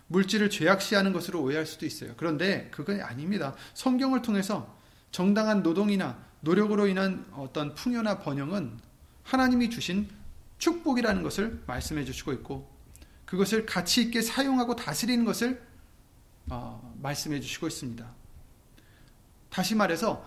물질을 0.07 0.51
죄악시하는 0.51 1.13
것으로 1.13 1.43
오해할 1.43 1.67
수도 1.67 1.87
있어요. 1.87 2.13
그런데 2.17 2.69
그건 2.71 3.01
아닙니다. 3.01 3.55
성경을 3.73 4.23
통해서 4.23 4.79
정당한 5.11 5.63
노동이나 5.63 6.23
노력으로 6.45 6.87
인한 6.87 7.27
어떤 7.33 7.75
풍요나 7.75 8.19
번영은 8.19 8.79
하나님이 9.23 9.71
주신 9.71 10.09
축복이라는 10.59 11.23
것을 11.23 11.63
말씀해 11.67 12.05
주시고 12.05 12.33
있고 12.35 12.71
그것을 13.25 13.67
가치 13.67 14.03
있게 14.03 14.21
사용하고 14.23 14.77
다스리는 14.77 15.25
것을 15.25 15.61
어, 16.51 16.95
말씀해 17.01 17.41
주시고 17.41 17.67
있습니다. 17.67 18.07
다시 19.49 19.75
말해서 19.75 20.25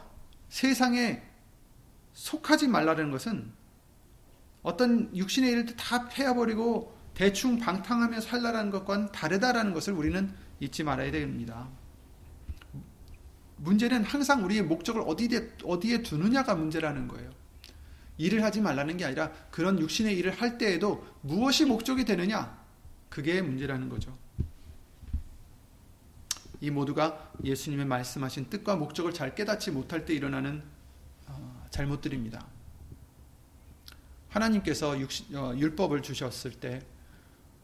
세상에 0.50 1.22
속하지 2.14 2.68
말라는 2.68 3.12
것은 3.12 3.52
어떤 4.64 5.16
육신의 5.16 5.52
일을 5.52 5.66
다 5.76 6.10
패야버리고 6.10 6.98
대충 7.14 7.60
방탕하며 7.60 8.22
살라라는 8.22 8.72
것과는 8.72 9.12
다르다라는 9.12 9.74
것을 9.74 9.94
우리는 9.94 10.34
잊지 10.60 10.84
말아야 10.84 11.12
됩니다. 11.12 11.70
문제는 13.58 14.04
항상 14.04 14.44
우리의 14.46 14.64
목적을 14.64 15.04
어디에, 15.06 15.50
어디에 15.64 16.04
두느냐가 16.04 16.56
문제라는 16.56 17.08
거예요. 17.08 17.32
일을 18.18 18.44
하지 18.44 18.62
말라는 18.62 18.98
게 18.98 19.06
아니라 19.06 19.32
그런 19.52 19.80
육신의 19.80 20.18
일을 20.18 20.32
할 20.32 20.58
때에도 20.58 21.06
무엇이 21.22 21.66
목적이 21.66 22.06
되느냐? 22.06 22.58
그게 23.10 23.42
문제라는 23.42 23.90
거죠. 23.90 24.18
이 26.60 26.72
모두가 26.72 27.32
예수님의 27.44 27.86
말씀하신 27.86 28.50
뜻과 28.50 28.76
목적을 28.76 29.14
잘 29.14 29.36
깨닫지 29.36 29.72
못할 29.72 30.06
때 30.06 30.14
일어나는 30.14 30.64
어, 31.28 31.68
잘못들입니다. 31.70 32.46
하나님께서 34.30 35.00
육신, 35.00 35.36
어, 35.36 35.54
율법을 35.56 36.02
주셨을 36.02 36.52
때 36.52 36.82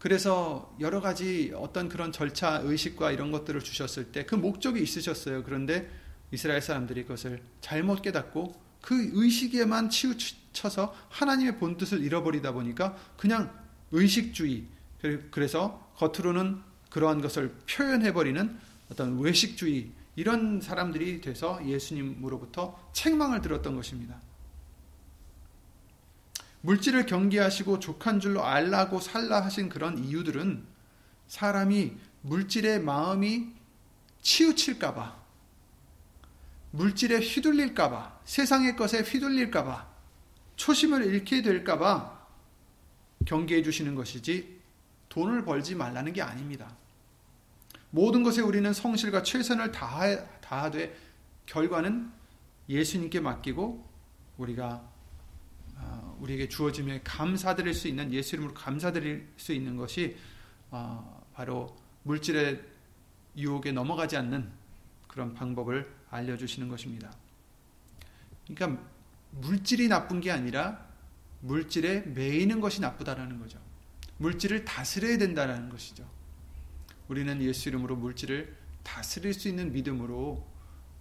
그래서 0.04 0.76
여러 0.82 1.00
가지 1.00 1.54
어떤 1.56 1.88
그런 1.88 2.12
절차 2.12 2.60
의식과 2.62 3.14
이런 3.14 3.32
것들을 3.32 3.62
주셨을 3.62 4.12
때 4.12 4.26
그 4.26 4.36
목적이 4.36 4.84
있으셨어요. 4.84 5.44
그런데 5.44 5.90
이스라엘 6.30 6.62
사람들이 6.62 7.04
그것을 7.04 7.42
잘못 7.62 8.02
깨닫고 8.02 8.54
그 8.82 9.12
의식에만 9.14 9.90
치우쳐서 9.90 10.94
하나님의 11.08 11.58
본 11.58 11.78
뜻을 11.78 12.04
잃어버리다 12.04 12.52
보니까 12.52 12.98
그냥 13.16 13.58
의식주의 13.94 14.66
그래서 15.32 15.90
겉으로는 15.96 16.60
그러한 16.90 17.22
것을 17.22 17.56
표현해버리는 17.70 18.60
어떤 18.92 19.18
외식주의 19.22 19.90
이런 20.18 20.60
사람들이 20.60 21.22
돼서 21.22 21.66
예수님으로부터 21.66 22.90
책망을 22.92 23.42
들었던 23.42 23.74
것입니다. 23.78 24.20
물질을 26.64 27.06
경계하시고 27.06 27.80
족한 27.80 28.22
줄로 28.22 28.46
알라고 28.46 29.02
살라 29.02 29.44
하신 29.44 29.68
그런 29.68 29.98
이유들은 29.98 30.66
사람이 31.28 31.94
물질의 32.22 32.82
마음이 32.82 33.50
치우칠까봐, 34.22 35.22
물질에 36.72 37.20
휘둘릴까봐, 37.20 38.20
세상의 38.24 38.78
것에 38.78 39.02
휘둘릴까봐, 39.02 39.88
초심을 40.56 41.06
잃게 41.06 41.42
될까봐 41.42 42.28
경계해 43.26 43.62
주시는 43.62 43.96
것이지 43.96 44.62
돈을 45.10 45.44
벌지 45.44 45.76
말라는 45.76 46.14
게 46.14 46.22
아닙니다. 46.22 46.78
모든 47.90 48.24
것에 48.24 48.42
우리는 48.42 48.72
성실과 48.72 49.22
최선을 49.22 49.74
다하되 49.74 50.98
결과는 51.46 52.10
예수님께 52.70 53.20
맡기고 53.20 53.86
우리가 54.38 54.76
어, 54.76 54.93
우리에게 56.24 56.48
주어짐에 56.48 57.02
감사드릴 57.04 57.74
수 57.74 57.90
있는 57.90 58.14
예수 58.14 58.36
이름으로 58.36 58.54
감사드릴 58.54 59.28
수 59.36 59.52
있는 59.52 59.76
것이 59.76 60.16
어, 60.72 61.28
바로 61.34 61.76
물질의 62.04 62.64
유혹에 63.36 63.74
넘어가지 63.74 64.16
않는 64.16 64.50
그런 65.08 65.34
방법을 65.34 65.94
알려주시는 66.10 66.70
것입니다. 66.70 67.14
그러니까 68.48 68.82
물질이 69.32 69.90
나쁜 69.90 70.22
게 70.22 70.32
아니라 70.32 70.88
물질에 71.42 72.02
매이는 72.02 72.62
것이 72.62 72.80
나쁘다라는 72.80 73.40
거죠. 73.40 73.60
물질을 74.18 74.64
다스려야 74.64 75.18
된다는 75.18 75.70
것이죠. 75.70 76.10
우리는 77.10 77.42
예수 77.42 77.68
이름으로 77.68 77.98
물질을 77.98 78.56
다스릴 78.84 79.34
수 79.34 79.50
있는 79.50 79.74
믿음으로 79.74 80.48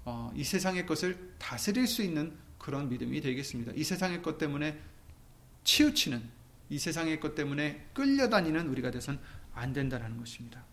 어, 0.05 0.33
이 0.35 0.43
세상의 0.43 0.85
것을 0.85 1.35
다스릴 1.39 1.87
수 1.87 2.03
있는 2.03 2.37
그런 2.59 2.89
믿음이 2.89 3.21
되겠습니다. 3.21 3.73
이 3.77 3.85
세상의 3.85 4.23
것 4.23 4.39
때문에 4.39 4.81
치우치는 5.65 6.23
이 6.71 6.79
세상의 6.79 7.21
것 7.21 7.35
때문에 7.35 7.89
끌려다니는 7.93 8.69
우리가 8.69 8.91
돼선 8.91 9.19
안 9.55 9.73
된다는 9.73 10.17
것입니다. 10.19 10.65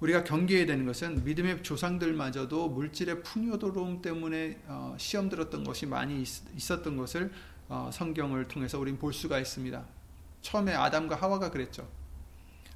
우리가 0.00 0.24
경계해야 0.24 0.66
되는 0.66 0.86
것은 0.86 1.24
믿음의 1.24 1.62
조상들마저도 1.62 2.68
물질의 2.70 3.22
풍요도움 3.22 4.02
때문에 4.02 4.60
어, 4.66 4.96
시험 4.98 5.28
들었던 5.28 5.64
것이 5.64 5.86
많이 5.86 6.22
있었던 6.56 6.96
것을 6.96 7.32
어, 7.68 7.90
성경을 7.92 8.48
통해서 8.48 8.78
우리는 8.78 8.98
볼 8.98 9.12
수가 9.12 9.38
있습니다. 9.38 9.84
처음에 10.42 10.74
아담과 10.74 11.16
하와가 11.16 11.50
그랬죠. 11.50 11.88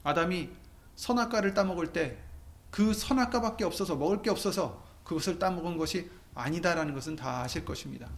아담이 0.04 0.48
선악과를 0.96 1.54
따먹을 1.54 1.92
때 1.92 2.28
그 2.70 2.92
선악과밖에 2.92 3.64
없어서 3.64 3.96
먹을 3.96 4.22
게 4.22 4.30
없어서 4.30 4.84
그것을 5.04 5.38
따먹은 5.38 5.78
것이 5.78 6.10
아니다라는 6.34 6.94
것은 6.94 7.16
다 7.16 7.40
아실 7.42 7.64
것입니다. 7.64 8.08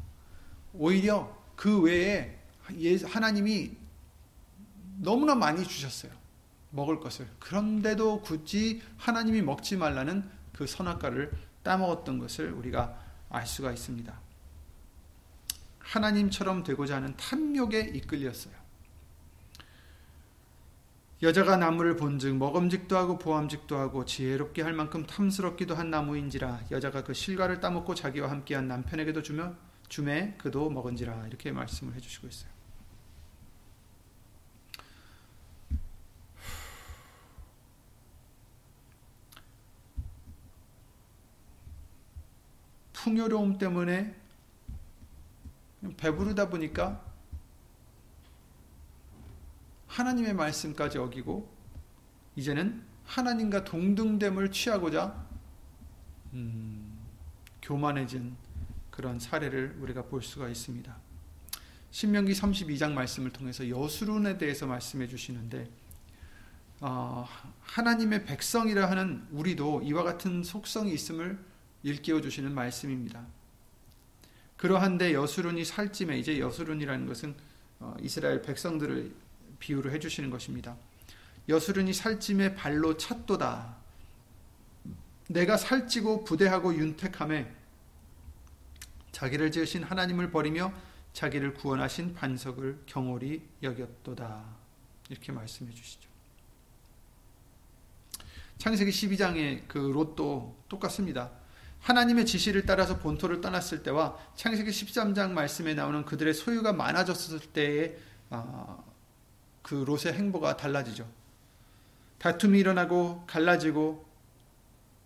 오히려 0.72 1.37
그 1.56 1.80
외에 1.80 2.38
예, 2.78 2.96
하나님이 2.96 3.76
너무나 4.98 5.35
많이 5.35 5.66
주셨어요. 5.66 6.12
먹을 6.70 7.00
것을. 7.00 7.26
그런데도 7.38 8.22
굳이 8.22 8.83
하나님이 8.96 9.42
먹지 9.42 9.76
말라는 9.76 10.28
그 10.52 10.66
선악과를 10.66 11.33
따먹었던 11.62 12.18
것을 12.18 12.52
우리가 12.52 12.96
알 13.28 13.46
수가 13.46 13.72
있습니다. 13.72 14.20
하나님처럼 15.78 16.62
되고자 16.62 16.96
하는 16.96 17.16
탐욕에 17.16 17.92
이끌렸어요. 17.94 18.54
여자가 21.22 21.56
나무를 21.56 21.96
본즉 21.96 22.37
먹음직도 22.37 22.96
하고 22.96 23.18
보암직도 23.18 23.76
하고 23.76 24.06
지혜롭게 24.06 24.62
할 24.62 24.72
만큼 24.72 25.04
탐스럽기도 25.04 25.74
한 25.74 25.90
나무인지라 25.90 26.61
여자가 26.70 27.04
그 27.04 27.12
실과를 27.12 27.61
따먹고 27.61 27.94
자기와 27.94 28.30
함께한 28.30 28.68
남편에게도 28.68 29.22
주며 29.22 29.54
주매 29.90 30.35
그도 30.38 30.70
먹은지라 30.70 31.26
이렇게 31.26 31.50
말씀을 31.50 31.94
해주시고 31.94 32.29
있어요. 32.29 32.50
풍요로움 42.92 43.59
때문에 43.59 44.14
배부르다 45.96 46.50
보니까 46.50 47.05
하나님의 49.88 50.35
말씀까지 50.35 50.98
어기고 50.98 51.53
이제는 52.37 52.85
하나님과 53.07 53.64
동등됨을 53.64 54.53
취하고자 54.53 55.26
음, 56.35 56.96
교만해진 57.61 58.37
그런 59.01 59.19
사례를 59.19 59.77
우리가 59.81 60.03
볼 60.03 60.23
수가 60.23 60.51
있습니다. 60.51 60.95
신명기 61.91 62.33
32장 62.33 62.93
말씀을 62.93 63.31
통해서 63.31 63.67
여수론에 63.67 64.37
대해서 64.37 64.67
말씀해 64.67 65.09
주시는데 65.09 65.71
어, 66.81 67.27
하나님의 67.63 68.27
백성이라 68.27 68.91
하는 68.91 69.27
우리도 69.31 69.81
이와 69.85 70.03
같은 70.03 70.43
속성이 70.43 70.93
있음을 70.93 71.39
일깨워 71.83 72.21
주시는 72.21 72.53
말씀입니다. 72.53 73.27
그러한데 74.59 75.15
여수론이 75.15 75.65
살찜에 75.65 76.19
이제 76.19 76.39
여수론이라는 76.39 77.07
것은 77.07 77.35
어, 77.79 77.97
이스라엘 78.03 78.43
백성들을 78.43 79.15
비유를 79.61 79.93
해주시는 79.93 80.29
것입니다. 80.29 80.77
여수론이 81.49 81.95
살찜에 81.95 82.55
발로 82.55 82.99
찼도다. 82.99 83.77
내가 85.29 85.57
살찌고 85.57 86.25
부대하고 86.25 86.75
윤택함에 86.75 87.60
자기를 89.12 89.51
지으신 89.51 89.83
하나님을 89.83 90.31
버리며 90.31 90.73
자기를 91.12 91.55
구원하신 91.55 92.14
반석을 92.14 92.83
경홀히 92.87 93.42
여겼도다. 93.62 94.44
이렇게 95.09 95.33
말씀해 95.33 95.73
주시죠. 95.73 96.09
창세기 98.59 98.90
12장의 98.90 99.62
그 99.66 99.79
롯도 99.79 100.64
똑같습니다. 100.68 101.31
하나님의 101.81 102.27
지시를 102.27 102.66
따라서 102.66 102.99
본토를 102.99 103.40
떠났을 103.40 103.83
때와 103.83 104.18
창세기 104.37 104.70
13장 104.70 105.31
말씀에 105.31 105.75
나오는 105.75 106.05
그들의 106.05 106.35
소유가 106.35 106.73
많아졌을 106.73 107.40
때의 107.40 107.96
아, 108.29 108.79
그 109.62 109.75
롯의 109.75 110.12
행보가 110.12 110.57
달라지죠. 110.57 111.09
다툼이 112.18 112.59
일어나고 112.59 113.25
갈라지고 113.27 114.07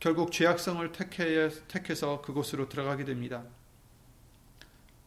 결국 0.01 0.33
죄악성을 0.33 0.91
택해서 1.69 2.21
그곳으로 2.23 2.69
들어가게 2.69 3.05
됩니다. 3.05 3.45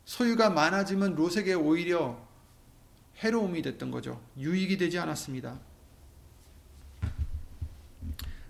소유가 0.07 0.49
많아지면 0.49 1.15
롯에게 1.15 1.53
오히려 1.53 2.25
해로움이 3.17 3.61
됐던 3.61 3.91
거죠. 3.91 4.21
유익이 4.37 4.77
되지 4.77 4.97
않았습니다. 4.99 5.59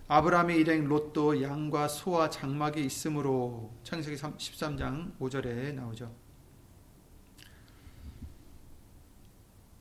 아브라함의 0.07 0.59
일행 0.59 0.87
롯도 0.87 1.41
양과 1.41 1.87
소와 1.87 2.29
장막이 2.29 2.85
있으므로 2.85 3.73
창세기 3.83 4.17
13장 4.17 5.17
5절에 5.17 5.73
나오죠. 5.73 6.13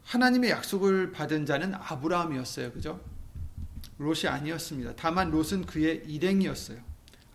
하나님의 0.04 0.52
약속을 0.52 1.12
받은 1.12 1.44
자는 1.44 1.74
아브라함이었어요. 1.74 2.72
그죠? 2.72 3.04
롯이 3.98 4.26
아니었습니다. 4.28 4.94
다만 4.96 5.30
롯은 5.30 5.66
그의 5.66 6.04
일행이었어요. 6.06 6.80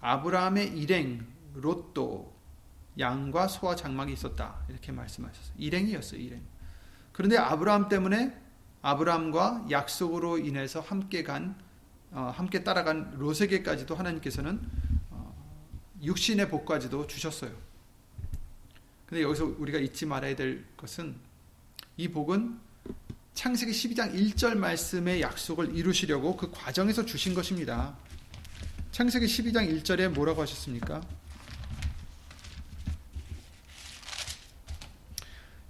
아브라함의 0.01 0.79
일행 0.79 1.27
롯도 1.53 2.30
양과 2.99 3.47
소와 3.47 3.75
장막이 3.75 4.13
있었다. 4.13 4.59
이렇게 4.69 4.91
말씀하셨어요. 4.91 5.53
일행이었어요. 5.57 6.19
일행. 6.19 6.41
그런데 7.11 7.37
아브라함 7.37 7.89
때문에 7.89 8.37
아브라함과 8.81 9.67
약속으로 9.69 10.37
인해서 10.39 10.79
함께 10.79 11.23
간 11.23 11.55
어, 12.11 12.31
함께 12.35 12.63
따라간 12.63 13.15
롯에게까지도 13.17 13.95
하나님께서는 13.95 14.59
어, 15.11 15.33
육신의 16.03 16.49
복까지도 16.49 17.07
주셨어요. 17.07 17.51
근데 19.05 19.23
여기서 19.23 19.55
우리가 19.57 19.77
잊지 19.79 20.05
말아야 20.05 20.35
될 20.35 20.65
것은 20.75 21.15
이 21.97 22.07
복은 22.09 22.59
창세기 23.33 23.71
12장 23.71 24.13
1절 24.13 24.57
말씀의 24.57 25.21
약속을 25.21 25.75
이루시려고 25.75 26.35
그 26.35 26.51
과정에서 26.51 27.05
주신 27.05 27.33
것입니다. 27.33 27.95
창세기 28.91 29.25
12장 29.25 29.69
1절에 29.81 30.09
뭐라고 30.09 30.41
하셨습니까? 30.41 31.01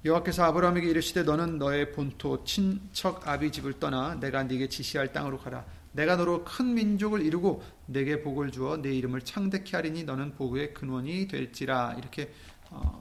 여호와께서 0.04 0.44
아브라함에게 0.46 0.90
이르시되 0.90 1.24
너는 1.24 1.60
너의 1.60 1.92
본토 1.92 2.44
친척 2.44 3.28
아비 3.28 3.52
집을 3.52 3.80
떠나 3.80 4.16
내가 4.16 4.44
네게 4.44 4.68
지시할 4.68 5.14
땅으로 5.14 5.38
가라. 5.38 5.64
내가 5.94 6.16
너로 6.16 6.44
큰 6.44 6.74
민족을 6.74 7.22
이루고 7.22 7.64
내게 7.86 8.22
복을 8.22 8.52
주어 8.52 8.78
내 8.78 8.94
이름을 8.96 9.22
창대케 9.22 9.76
하리니 9.76 10.06
너는 10.06 10.36
복의 10.36 10.74
근원이 10.74 11.28
될지라 11.28 11.96
이렇게 12.00 12.34
어, 12.70 13.00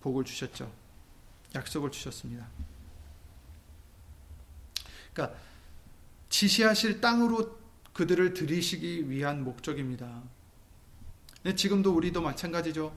복을 0.00 0.24
주셨죠. 0.24 0.70
약속을 1.54 1.90
주셨습니다. 1.90 2.46
그러니까 5.12 5.38
지시하실 6.30 7.00
땅으로 7.00 7.58
그들을 7.92 8.34
들이시기 8.34 9.10
위한 9.10 9.44
목적입니다. 9.44 10.22
지금도 11.54 11.94
우리도 11.94 12.22
마찬가지죠. 12.22 12.96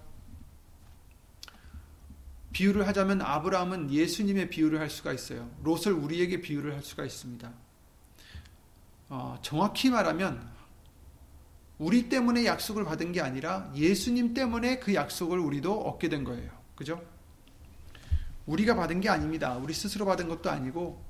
비유를 2.53 2.87
하자면 2.87 3.21
아브라함은 3.21 3.91
예수님의 3.91 4.49
비유를 4.49 4.79
할 4.79 4.89
수가 4.89 5.11
있어요. 5.11 5.49
롯을 5.63 5.91
우리에게 5.91 6.41
비유를 6.41 6.73
할 6.73 6.83
수가 6.83 7.03
있습니다. 7.03 7.51
어, 9.09 9.37
정확히 9.41 9.89
말하면 9.89 10.51
우리 11.79 12.07
때문에 12.09 12.45
약속을 12.45 12.85
받은 12.85 13.11
게 13.11 13.21
아니라 13.21 13.71
예수님 13.75 14.33
때문에 14.33 14.79
그 14.79 14.93
약속을 14.93 15.39
우리도 15.39 15.81
얻게 15.81 16.07
된 16.07 16.23
거예요. 16.23 16.51
그죠? 16.75 17.03
우리가 18.45 18.75
받은 18.75 19.01
게 19.01 19.09
아닙니다. 19.09 19.57
우리 19.57 19.73
스스로 19.73 20.05
받은 20.05 20.27
것도 20.27 20.49
아니고 20.49 21.03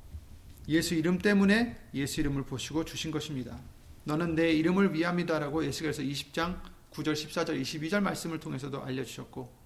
예수 0.70 0.96
이름 0.96 1.20
때문에 1.20 1.78
예수 1.94 2.22
이름을 2.22 2.44
보시고 2.44 2.86
주신 2.86 3.12
것입니다. 3.12 3.60
너는 4.06 4.36
내 4.36 4.52
이름을 4.52 4.94
위함이다라고 4.94 5.66
예수께서 5.66 6.02
20장 6.02 6.62
9절, 6.92 7.14
14절, 7.14 7.62
22절 7.62 8.02
말씀을 8.02 8.40
통해서도 8.40 8.84
알려주셨고 8.84 9.63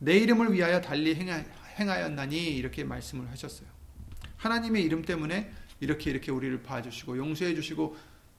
내 0.00 0.16
이름을 0.16 0.52
위하여 0.52 0.80
달리 0.80 1.14
행하였나니 1.14 2.56
이렇게 2.56 2.84
말씀을 2.84 3.30
하셨어요. 3.30 3.68
하나님의 4.36 4.82
이름 4.82 5.02
때문에 5.02 5.52
이렇게 5.78 6.10
이렇게 6.10 6.32
우리를 6.32 6.62
봐주시고 6.62 7.18
용서해 7.18 7.54
주시고 7.54 7.96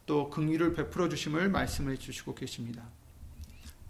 또 0.08 0.30
긍휼을 0.30 0.74
베풀어 0.74 1.08
주심을 1.08 1.50
말씀해 1.50 1.97
주시고 1.97 2.36
계십니다. 2.36 2.84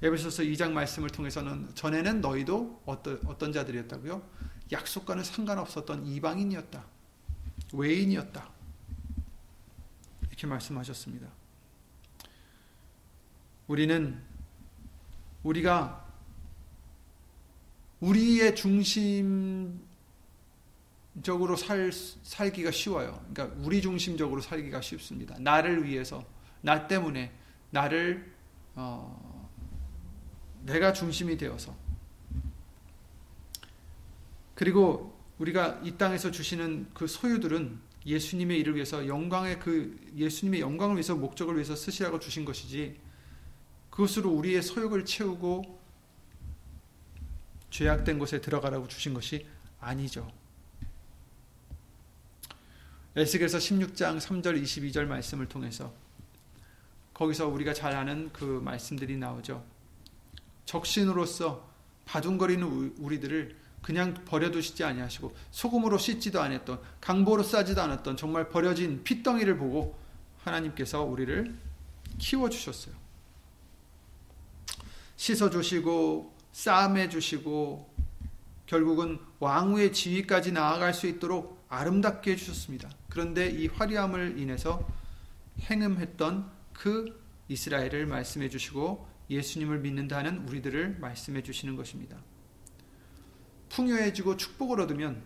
에베소서 0.01 0.43
2장 0.43 0.71
말씀을 0.71 1.09
통해서는 1.09 1.73
전에는 1.73 2.21
너희도 2.21 2.81
어떤 2.85 3.21
어떤 3.25 3.53
자들이었다고요? 3.53 4.21
약속과는 4.71 5.23
상관없었던 5.23 6.05
이방인이었다. 6.05 6.85
외인이었다. 7.73 8.49
이렇게 10.27 10.47
말씀하셨습니다. 10.47 11.27
우리는 13.67 14.21
우리가 15.43 16.10
우리의 18.01 18.55
중심적으로 18.55 19.85
살, 21.55 21.91
살기가 21.91 22.71
쉬워요. 22.71 23.23
그러니까 23.33 23.55
우리 23.63 23.81
중심적으로 23.81 24.41
살기가 24.41 24.81
쉽습니다. 24.81 25.35
나를 25.39 25.85
위해서, 25.85 26.25
나 26.61 26.87
때문에, 26.87 27.31
나를, 27.69 28.31
어, 28.75 29.49
내가 30.65 30.93
중심이 30.93 31.37
되어서. 31.37 31.75
그리고 34.55 35.17
우리가 35.39 35.81
이 35.83 35.97
땅에서 35.97 36.29
주시는 36.29 36.89
그 36.93 37.07
소유들은 37.07 37.79
예수님의 38.05 38.59
일을 38.59 38.75
위해서 38.75 39.07
영광의 39.07 39.59
그 39.59 39.99
예수님의 40.15 40.61
영광을 40.61 40.95
위해서 40.95 41.15
목적을 41.15 41.55
위해서 41.55 41.75
쓰시라고 41.75 42.19
주신 42.19 42.45
것이지 42.45 42.99
그것으로 43.89 44.29
우리의 44.31 44.61
소욕을 44.61 45.05
채우고 45.05 45.80
죄악된 47.71 48.19
곳에 48.19 48.39
들어가라고 48.39 48.87
주신 48.87 49.13
것이 49.13 49.47
아니죠. 49.79 50.31
에스겔서 53.15 53.57
16장 53.57 54.19
3절 54.19 54.61
22절 54.61 55.05
말씀을 55.05 55.47
통해서 55.47 55.93
거기서 57.13 57.47
우리가 57.47 57.73
잘 57.73 57.95
아는 57.95 58.29
그 58.31 58.61
말씀들이 58.63 59.17
나오죠. 59.17 59.63
적신으로서 60.65 61.69
바둥거리는 62.05 62.95
우리들을 62.99 63.55
그냥 63.81 64.13
버려두시지 64.25 64.83
아니하시고 64.83 65.35
소금으로 65.51 65.97
씻지도 65.97 66.41
않았던 66.41 66.81
강보로 67.01 67.43
싸지도 67.43 67.81
않았던 67.81 68.15
정말 68.15 68.47
버려진 68.49 69.03
핏덩이를 69.03 69.57
보고 69.57 69.97
하나님께서 70.43 71.03
우리를 71.03 71.53
키워 72.17 72.49
주셨어요. 72.49 72.93
씻어 75.17 75.49
주시고 75.49 76.40
싸매 76.51 77.09
주시고 77.09 77.91
결국은 78.65 79.19
왕후의 79.39 79.93
지위까지 79.93 80.51
나아갈 80.51 80.93
수 80.93 81.07
있도록 81.07 81.65
아름답게 81.69 82.31
해 82.31 82.35
주셨습니다. 82.35 82.89
그런데 83.09 83.49
이 83.49 83.67
화려함을 83.67 84.37
인해서 84.37 84.87
행음했던 85.59 86.49
그 86.73 87.21
이스라엘을 87.47 88.05
말씀해 88.05 88.49
주시고 88.49 89.07
예수님을 89.29 89.79
믿는다는 89.79 90.47
우리들을 90.47 90.99
말씀해 90.99 91.43
주시는 91.43 91.75
것입니다. 91.75 92.17
풍요해지고 93.69 94.37
축복을 94.37 94.81
얻으면 94.81 95.23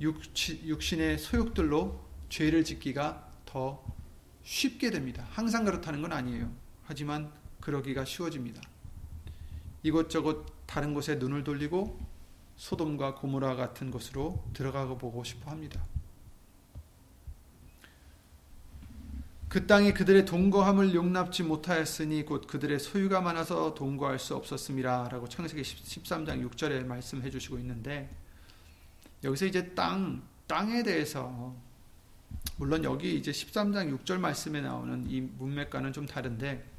육신의 0.00 1.18
소욕들로 1.18 2.04
죄를 2.28 2.64
짓기가 2.64 3.30
더 3.44 3.84
쉽게 4.42 4.90
됩니다. 4.90 5.26
항상 5.30 5.64
그렇다는 5.64 6.02
건 6.02 6.12
아니에요. 6.12 6.52
하지만 6.84 7.32
그러기가 7.60 8.04
쉬워집니다. 8.04 8.60
이것저것 9.82 10.46
다른 10.66 10.94
곳에 10.94 11.16
눈을 11.16 11.44
돌리고 11.44 11.98
소돔과 12.56 13.16
고모라 13.16 13.56
같은 13.56 13.90
곳으로 13.90 14.44
들어가고 14.52 14.98
보고 14.98 15.24
싶어 15.24 15.50
합니다. 15.50 15.82
그 19.48 19.66
땅이 19.66 19.92
그들의 19.92 20.24
동거함을 20.24 20.94
용납지 20.94 21.42
못하였으니 21.42 22.24
곧 22.24 22.46
그들의 22.46 22.78
소유가 22.78 23.20
많아서 23.20 23.74
동거할 23.74 24.18
수 24.18 24.34
없었습니다. 24.34 25.08
라고 25.10 25.28
창세기 25.28 25.60
13장 25.60 26.48
6절에 26.48 26.86
말씀해 26.86 27.28
주시고 27.28 27.58
있는데 27.58 28.08
여기서 29.22 29.44
이제 29.44 29.74
땅, 29.74 30.22
땅에 30.46 30.82
대해서 30.82 31.54
물론 32.56 32.82
여기 32.84 33.14
이제 33.14 33.30
13장 33.30 33.94
6절 33.98 34.18
말씀에 34.18 34.62
나오는 34.62 35.04
이 35.10 35.20
문맥과는 35.20 35.92
좀 35.92 36.06
다른데 36.06 36.71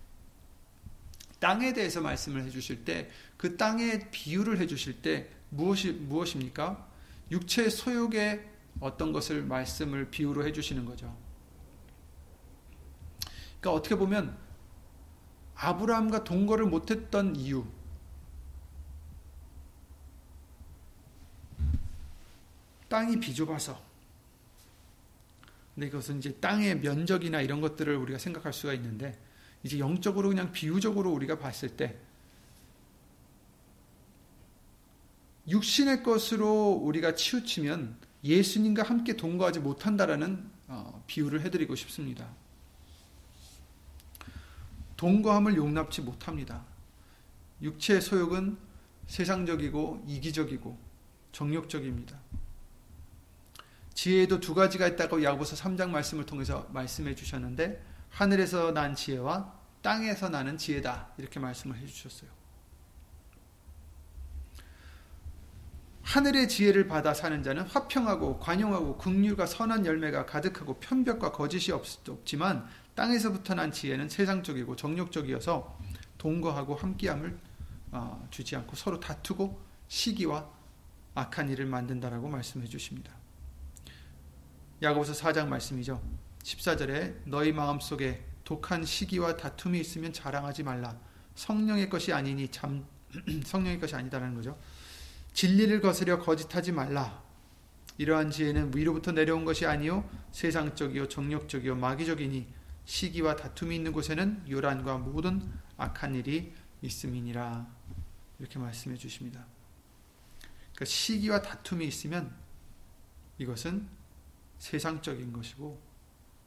땅에 1.43 1.73
대해서 1.73 1.99
말씀을 1.99 2.43
해 2.43 2.49
주실 2.49 2.85
때 2.85 3.09
그 3.43 3.57
땅의 3.57 4.09
비유를 4.09 4.57
해 4.59 4.67
주실 4.67 5.01
때 5.01 5.27
무엇이 5.49 5.91
무엇입니까? 5.91 6.87
육체 7.29 7.69
소욕의 7.69 8.49
어떤 8.79 9.11
것을 9.11 9.43
말씀을 9.43 10.09
비유로 10.09 10.47
해 10.47 10.53
주시는 10.53 10.85
거죠. 10.85 11.13
그러니까 13.59 13.73
어떻게 13.73 13.95
보면 13.95 14.37
아브라함과 15.55 16.23
동거를 16.23 16.67
못했던 16.67 17.35
이유, 17.35 17.65
땅이 22.87 23.19
비좁아서. 23.19 23.83
근데 25.75 25.89
그것은 25.89 26.19
이제 26.19 26.33
땅의 26.35 26.79
면적이나 26.79 27.41
이런 27.41 27.59
것들을 27.59 27.93
우리가 27.93 28.19
생각할 28.19 28.53
수가 28.53 28.73
있는데, 28.75 29.19
이제 29.63 29.79
영적으로 29.79 30.29
그냥 30.29 30.51
비유적으로 30.51 31.11
우리가 31.11 31.39
봤을 31.39 31.69
때, 31.69 31.97
육신의 35.47 36.03
것으로 36.03 36.71
우리가 36.71 37.15
치우치면 37.15 37.97
예수님과 38.23 38.83
함께 38.83 39.17
동거하지 39.17 39.59
못한다라는 39.59 40.49
어, 40.67 41.03
비유를 41.07 41.41
해드리고 41.41 41.75
싶습니다. 41.75 42.29
동거함을 44.95 45.55
용납치 45.57 46.01
못합니다. 46.01 46.63
육체의 47.61 48.01
소욕은 48.01 48.57
세상적이고 49.07 50.05
이기적이고 50.07 50.77
정욕적입니다. 51.33 52.17
지혜에도 53.93 54.39
두 54.39 54.53
가지가 54.53 54.87
있다고 54.87 55.23
야고보서 55.23 55.55
3장 55.57 55.89
말씀을 55.89 56.25
통해서 56.25 56.67
말씀해 56.71 57.15
주셨는데 57.15 57.83
하늘에서 58.13 58.71
난 58.71 58.95
지혜와 58.95 59.51
땅에서 59.81 60.29
나는 60.29 60.57
지혜다 60.57 61.09
이렇게 61.17 61.39
말씀을 61.39 61.77
해 61.77 61.85
주셨어요. 61.85 62.29
하늘의 66.03 66.47
지혜를 66.47 66.87
받아 66.87 67.13
사는 67.13 67.41
자는 67.41 67.63
화평하고 67.63 68.39
관용하고 68.39 68.97
긍휼과 68.97 69.47
선한 69.47 69.85
열매가 69.85 70.27
가득하고 70.27 70.75
편벽과 70.79 71.31
거짓이 71.31 71.71
없지만 71.73 72.67
땅에서부터 72.93 73.55
난 73.55 73.71
지혜는 73.71 74.09
세상적이고 74.09 74.75
정욕적이어서 74.75 75.79
동거하고 76.19 76.75
함께함을 76.75 77.39
어, 77.91 78.27
주지 78.29 78.55
않고 78.55 78.75
서로 78.75 78.99
다투고 78.99 79.59
시기와 79.87 80.47
악한 81.15 81.49
일을 81.49 81.65
만든다라고 81.65 82.27
말씀해 82.27 82.67
주십니다. 82.67 83.11
야고보서 84.81 85.13
4장 85.13 85.47
말씀이죠. 85.47 86.01
14절에 86.43 87.21
너희 87.25 87.51
마음속에 87.51 88.23
독한 88.43 88.83
시기와 88.83 89.37
다툼이 89.37 89.79
있으면 89.79 90.13
자랑하지 90.13 90.63
말라. 90.63 90.99
성령의 91.35 91.89
것이 91.89 92.13
아니니 92.13 92.49
참 92.49 92.85
성령의 93.45 93.79
것이 93.79 93.95
아니다라는 93.95 94.35
거죠. 94.35 94.59
진리를 95.33 95.81
거스려 95.81 96.19
거짓하지 96.19 96.71
말라. 96.71 97.23
이러한 97.97 98.31
지혜는 98.31 98.75
위로부터 98.75 99.11
내려온 99.11 99.45
것이 99.45 99.65
아니요 99.65 100.09
세상적이요 100.31 101.07
정욕적이요 101.09 101.75
마귀적이니 101.75 102.47
시기와 102.85 103.35
다툼이 103.35 103.75
있는 103.75 103.91
곳에는 103.91 104.45
요란과 104.49 104.97
모든 104.97 105.49
악한 105.77 106.15
일이 106.15 106.53
있음이니라. 106.81 107.65
이렇게 108.39 108.59
말씀해 108.59 108.97
주십니다. 108.97 109.45
그러니까 110.73 110.85
시기와 110.85 111.41
다툼이 111.41 111.85
있으면 111.87 112.35
이것은 113.37 113.87
세상적인 114.57 115.31
것이고 115.31 115.92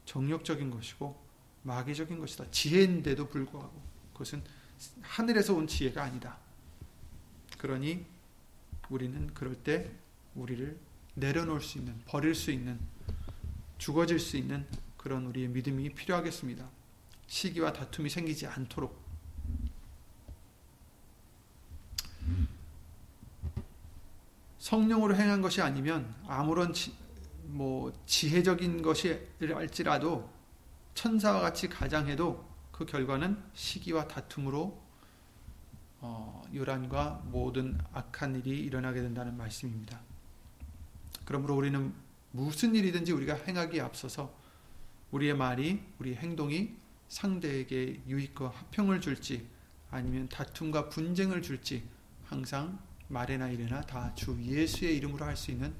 정욕적인 0.07 0.71
것이고 0.71 1.21
마귀적인 1.63 2.17
것이다. 2.17 2.49
지혜인데도 2.49 3.27
불구하고 3.27 3.79
그것은 4.13 4.41
하늘에서 5.01 5.53
온 5.53 5.67
지혜가 5.67 6.01
아니다. 6.01 6.37
그러니 7.57 8.05
우리는 8.89 9.33
그럴 9.33 9.55
때 9.55 9.91
우리를 10.33 10.79
내려놓을 11.15 11.61
수 11.61 11.77
있는, 11.77 11.99
버릴 12.05 12.33
수 12.33 12.51
있는, 12.51 12.79
죽어질 13.77 14.19
수 14.19 14.37
있는 14.37 14.65
그런 14.95 15.25
우리의 15.25 15.49
믿음이 15.49 15.89
필요하겠습니다. 15.89 16.67
시기와 17.27 17.73
다툼이 17.73 18.09
생기지 18.09 18.47
않도록 18.47 19.05
성령으로 24.59 25.15
행한 25.15 25.41
것이 25.41 25.61
아니면 25.61 26.13
아무런 26.27 26.73
지, 26.73 26.93
뭐 27.57 27.91
지혜적인 28.05 28.83
것이랄지라도 28.83 30.29
천사와 30.93 31.41
같이 31.41 31.67
가장해도 31.67 32.47
그 32.71 32.85
결과는 32.85 33.41
시기와 33.55 34.07
다툼으로 34.07 34.79
어, 35.99 36.43
요란과 36.53 37.23
모든 37.25 37.79
악한 37.93 38.35
일이 38.35 38.59
일어나게 38.59 39.01
된다는 39.01 39.35
말씀입니다. 39.35 39.99
그러므로 41.25 41.55
우리는 41.55 41.91
무슨 42.31 42.75
일이든지 42.75 43.11
우리가 43.11 43.33
행하기에 43.33 43.81
앞서서 43.81 44.31
우리의 45.09 45.35
말이, 45.35 45.81
우리 45.97 46.13
행동이 46.15 46.75
상대에게 47.07 48.03
유익과 48.07 48.49
화평을 48.49 49.01
줄지 49.01 49.47
아니면 49.89 50.29
다툼과 50.29 50.89
분쟁을 50.89 51.41
줄지 51.41 51.87
항상 52.25 52.77
말이나 53.07 53.49
일이나 53.49 53.81
다 53.81 54.13
주 54.13 54.37
예수의 54.39 54.97
이름으로 54.97 55.25
할 55.25 55.35
수 55.35 55.49
있는 55.49 55.73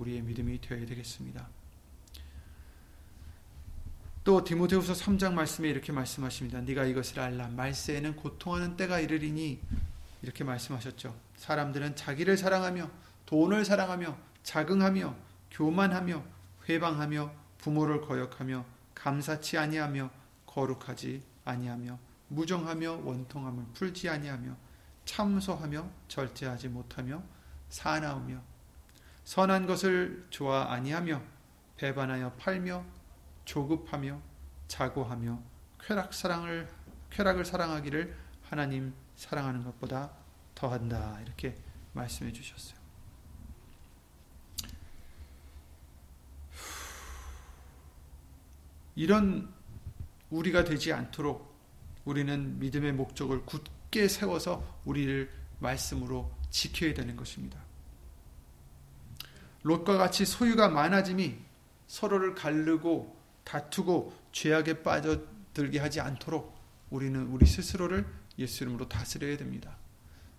우리의 0.00 0.22
믿음이 0.22 0.60
되어야 0.60 0.86
되겠습니다. 0.86 1.48
또 4.22 4.44
디모데후서 4.44 4.92
3장 4.92 5.32
말씀에 5.32 5.68
이렇게 5.68 5.92
말씀하십니다. 5.92 6.60
네가 6.60 6.84
이것을 6.84 7.20
알라. 7.20 7.48
말세에는 7.48 8.16
고통하는 8.16 8.76
때가 8.76 9.00
이르리니 9.00 9.60
이렇게 10.22 10.44
말씀하셨죠. 10.44 11.16
사람들은 11.36 11.96
자기를 11.96 12.36
사랑하며 12.36 12.90
돈을 13.26 13.64
사랑하며 13.64 14.16
자긍하며 14.42 15.16
교만하며 15.50 16.24
회방하며 16.68 17.32
부모를 17.58 18.00
거역하며 18.02 18.64
감사치 18.94 19.56
아니하며 19.56 20.10
거룩하지 20.46 21.22
아니하며 21.44 21.98
무정하며 22.28 23.00
원통함을 23.04 23.64
풀지 23.74 24.08
아니하며 24.08 24.56
참소하며 25.04 25.90
절제하지 26.08 26.68
못하며 26.68 27.22
사나우며 27.70 28.49
선한 29.30 29.66
것을 29.68 30.26
좋아 30.30 30.72
아니하며 30.72 31.22
배반하여 31.76 32.32
팔며 32.32 32.84
조급하며 33.44 34.20
자고하며 34.66 35.40
쾌락 35.84 36.12
사랑을 36.12 36.68
쾌락을 37.10 37.44
사랑하기를 37.44 38.16
하나님 38.42 38.92
사랑하는 39.14 39.62
것보다 39.62 40.10
더한다 40.56 41.20
이렇게 41.20 41.54
말씀해 41.92 42.32
주셨어요. 42.32 42.76
이런 48.96 49.54
우리가 50.30 50.64
되지 50.64 50.92
않도록 50.92 51.54
우리는 52.04 52.58
믿음의 52.58 52.94
목적을 52.94 53.46
굳게 53.46 54.08
세워서 54.08 54.80
우리를 54.84 55.30
말씀으로 55.60 56.32
지켜야 56.50 56.92
되는 56.94 57.14
것입니다. 57.14 57.69
롯과 59.62 59.96
같이 59.96 60.24
소유가 60.24 60.68
많아짐이 60.68 61.36
서로를 61.86 62.34
가르고 62.34 63.16
다투고 63.44 64.14
죄악에 64.32 64.82
빠져들게 64.82 65.78
하지 65.78 66.00
않도록 66.00 66.56
우리는 66.90 67.26
우리 67.26 67.46
스스로를 67.46 68.06
예수 68.38 68.64
이름으로 68.64 68.88
다스려야 68.88 69.36
됩니다. 69.36 69.76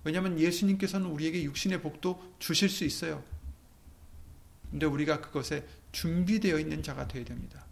왜냐하면 0.04 0.40
예수님께서는 0.40 1.08
우리에게 1.08 1.44
육신의 1.44 1.82
복도 1.82 2.34
주실 2.40 2.70
수 2.70 2.84
있어요. 2.84 3.24
근데 4.72 4.86
우리가 4.86 5.22
그것에 5.22 5.68
준비되어 5.92 6.58
있는 6.58 6.82
자가 6.82 7.08
되어야 7.08 7.26
됩니다. 7.26 7.66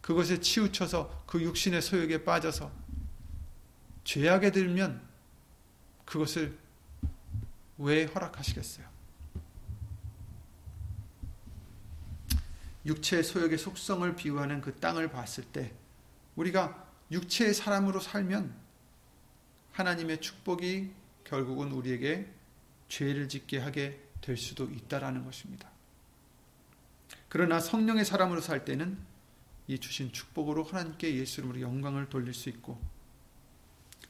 그것에 0.00 0.40
치우쳐서 0.40 1.24
그 1.26 1.40
육신의 1.40 1.80
소욕에 1.80 2.24
빠져서 2.24 2.70
죄악에 4.04 4.50
들면 4.50 5.00
그것을 6.04 6.58
왜 7.78 8.04
허락하시겠어요? 8.04 8.91
육체의 12.86 13.22
소욕의 13.22 13.58
속성을 13.58 14.14
비유하는 14.16 14.60
그 14.60 14.74
땅을 14.76 15.10
봤을 15.10 15.44
때 15.44 15.72
우리가 16.36 16.88
육체의 17.10 17.54
사람으로 17.54 18.00
살면 18.00 18.54
하나님의 19.72 20.20
축복이 20.20 20.90
결국은 21.24 21.72
우리에게 21.72 22.30
죄를 22.88 23.28
짓게 23.28 23.58
하게 23.58 24.00
될 24.20 24.36
수도 24.36 24.64
있다라는 24.64 25.24
것입니다. 25.24 25.70
그러나 27.28 27.60
성령의 27.60 28.04
사람으로 28.04 28.40
살 28.40 28.64
때는 28.64 28.98
이 29.66 29.78
주신 29.78 30.12
축복으로 30.12 30.64
하나님께 30.64 31.16
예수 31.16 31.40
이름으로 31.40 31.60
영광을 31.60 32.08
돌릴 32.08 32.34
수 32.34 32.48
있고 32.48 32.80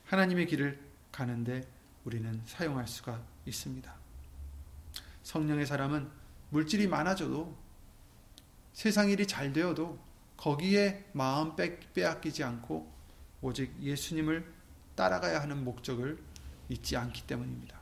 하나님의 0.07 0.47
길을 0.47 0.81
가는데 1.13 1.63
우리는 2.05 2.43
사용할 2.47 2.89
수가 2.89 3.23
있습니다. 3.47 3.95
성령의 5.23 5.67
사람은 5.67 6.11
물질이 6.51 6.89
많아져도 6.89 7.57
세상 8.73 9.11
일이 9.11 9.27
잘 9.27 9.53
되어도 9.53 9.99
거기에 10.37 11.05
마음 11.13 11.55
빼앗기지 11.57 12.43
않고 12.43 12.91
오직 13.41 13.75
예수님을 13.81 14.45
따라가야 14.95 15.41
하는 15.41 15.65
목적을 15.65 16.19
잊지 16.69 16.97
않기 16.97 17.27
때문입니다. 17.27 17.81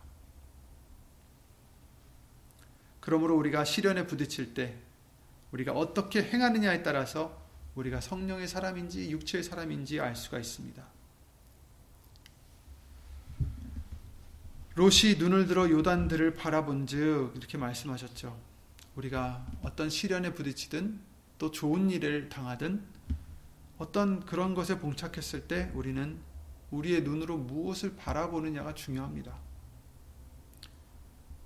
그러므로 3.00 3.36
우리가 3.36 3.64
시련에 3.64 4.06
부딪힐 4.06 4.52
때 4.54 4.76
우리가 5.52 5.72
어떻게 5.72 6.22
행하느냐에 6.22 6.82
따라서 6.82 7.40
우리가 7.74 8.00
성령의 8.00 8.46
사람인지 8.46 9.10
육체의 9.10 9.42
사람인지 9.42 10.00
알 10.00 10.14
수가 10.14 10.38
있습니다. 10.38 10.84
롯이 14.74 15.16
눈을 15.18 15.46
들어 15.46 15.68
요단들을 15.68 16.34
바라본즉 16.34 17.34
이렇게 17.36 17.58
말씀하셨죠. 17.58 18.49
우리가 18.96 19.46
어떤 19.62 19.88
시련에 19.88 20.34
부딪히든 20.34 21.00
또 21.38 21.50
좋은 21.50 21.90
일을 21.90 22.28
당하든 22.28 22.84
어떤 23.78 24.20
그런 24.26 24.54
것에 24.54 24.78
봉착했을 24.78 25.48
때 25.48 25.70
우리는 25.74 26.20
우리의 26.70 27.02
눈으로 27.02 27.38
무엇을 27.38 27.96
바라보느냐가 27.96 28.74
중요합니다. 28.74 29.36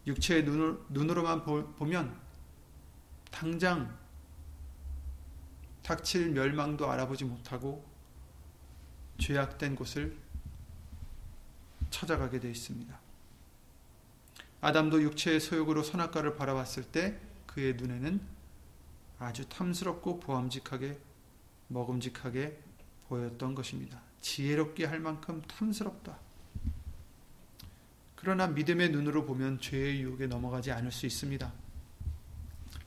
육체의 0.07 0.45
눈으로 0.45 1.23
만 1.23 1.45
보면 1.45 2.21
당장 3.31 3.97
닥칠 5.83 6.31
멸망도 6.31 6.91
알아보지 6.91 7.25
못하고 7.25 7.85
죄악된 9.19 9.77
곳을 9.77 10.17
찾아가게 11.91 12.41
되어 12.41 12.51
있습니다. 12.51 12.99
아담도 14.61 15.03
육체의 15.03 15.41
소욕으로 15.41 15.83
선악과를 15.83 16.37
바라봤을 16.37 16.85
때 16.91 17.21
그의 17.55 17.75
눈에는 17.75 18.21
아주 19.21 19.49
탐스럽고 19.49 20.19
보암직하게 20.19 20.99
먹음직하게 21.69 22.59
보였던 23.09 23.55
것입니다. 23.55 24.01
지혜롭게 24.21 24.85
할 24.87 24.99
만큼 24.99 25.41
탐스럽다. 25.43 26.19
그러나 28.17 28.49
믿음의 28.49 28.91
눈으로 28.91 29.25
보면 29.25 29.61
죄의 29.61 30.03
유혹에 30.03 30.27
넘어가지 30.27 30.73
않을 30.73 30.91
수 30.91 31.07
있습니다. 31.07 31.53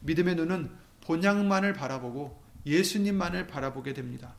믿음의 0.02 0.36
눈은 0.36 0.72
본향만을 1.02 1.74
바라보고 1.74 2.42
예수님만을 2.66 3.48
바라보게 3.48 3.94
됩니다. 3.94 4.36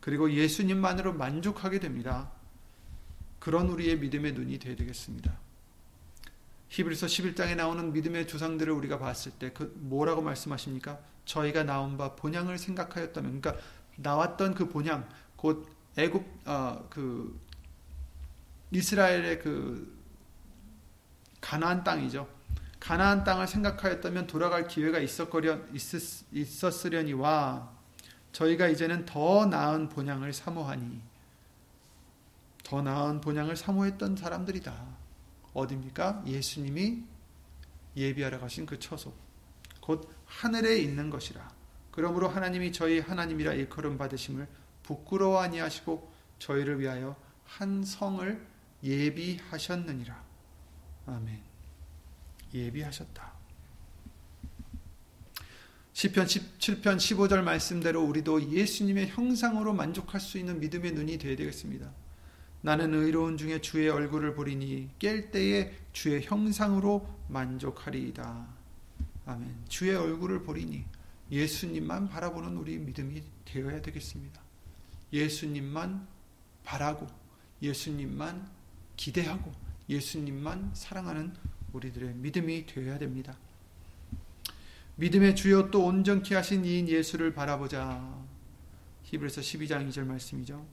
그리고 0.00 0.32
예수님만으로 0.32 1.12
만족하게 1.12 1.78
됩니다. 1.78 2.32
그런 3.38 3.68
우리의 3.68 3.98
믿음의 3.98 4.32
눈이 4.32 4.58
되어야 4.58 4.74
되겠습니다. 4.74 5.38
히브리서 6.72 7.06
11장에 7.06 7.54
나오는 7.54 7.92
믿음의 7.92 8.26
조상들을 8.26 8.72
우리가 8.72 8.98
봤을 8.98 9.32
때 9.32 9.50
그 9.52 9.74
뭐라고 9.76 10.22
말씀하십니까? 10.22 10.98
저희가 11.26 11.64
나온 11.64 11.98
바 11.98 12.16
본향을 12.16 12.56
생각하였다면 12.58 13.40
그러니까 13.40 13.62
나왔던 13.96 14.54
그 14.54 14.68
본향 14.68 15.06
곧 15.36 15.68
애굽 15.96 16.24
어 16.46 16.86
그 16.88 17.38
이스라엘의 18.70 19.38
그 19.40 20.00
가나안 21.42 21.84
땅이죠. 21.84 22.26
가나안 22.80 23.22
땅을 23.22 23.46
생각하였다면 23.46 24.26
돌아갈 24.26 24.66
기회가 24.66 24.98
있었거려 24.98 25.58
있었, 25.74 26.24
있었으려니와 26.32 27.70
저희가 28.32 28.68
이제는 28.68 29.04
더 29.04 29.44
나은 29.44 29.90
본향을 29.90 30.32
사모하니 30.32 31.02
더 32.64 32.80
나은 32.80 33.20
본향을 33.20 33.56
사모했던 33.56 34.16
사람들이다. 34.16 35.01
어디입니까? 35.54 36.24
예수님이 36.26 37.02
예비하러 37.96 38.40
가신 38.40 38.66
그 38.66 38.78
처소. 38.78 39.12
곧 39.80 40.08
하늘에 40.24 40.78
있는 40.78 41.10
것이라. 41.10 41.52
그러므로 41.90 42.28
하나님이 42.28 42.72
저희 42.72 43.00
하나님이라 43.00 43.54
일컬음 43.54 43.98
받으심을 43.98 44.48
부끄러워 44.82 45.40
아니하시고 45.40 46.10
저희를 46.38 46.80
위하여 46.80 47.16
한 47.44 47.84
성을 47.84 48.46
예비하셨느니라. 48.82 50.24
아멘. 51.06 51.42
예비하셨다. 52.54 53.32
시편 55.92 56.26
17편 56.26 56.96
15절 56.96 57.42
말씀대로 57.42 58.02
우리도 58.02 58.50
예수님의 58.50 59.08
형상으로 59.08 59.74
만족할 59.74 60.20
수 60.20 60.38
있는 60.38 60.58
믿음의 60.58 60.92
눈이 60.92 61.18
되어야 61.18 61.36
되겠습니다. 61.36 61.92
나는 62.62 62.94
의로운 62.94 63.36
중에 63.36 63.60
주의 63.60 63.88
얼굴을 63.88 64.34
보리니 64.34 64.90
깰 65.00 65.32
때에 65.32 65.72
주의 65.92 66.22
형상으로 66.22 67.06
만족하리이다. 67.28 68.46
아멘. 69.26 69.64
주의 69.68 69.94
얼굴을 69.94 70.44
보리니 70.44 70.84
예수님만 71.30 72.08
바라보는 72.08 72.56
우리 72.56 72.78
믿음이 72.78 73.22
되어야 73.44 73.82
되겠습니다. 73.82 74.40
예수님만 75.12 76.06
바라고 76.64 77.06
예수님만 77.60 78.48
기대하고 78.96 79.52
예수님만 79.88 80.70
사랑하는 80.74 81.34
우리들의 81.72 82.14
믿음이 82.14 82.66
되어야 82.66 82.98
됩니다. 82.98 83.36
믿음의 84.96 85.34
주요 85.34 85.70
또 85.70 85.86
온전케 85.86 86.34
하신 86.34 86.64
이인 86.64 86.88
예수를 86.88 87.34
바라보자. 87.34 88.22
히브리서 89.04 89.40
12장 89.40 89.88
2절 89.88 90.04
말씀이죠. 90.04 90.64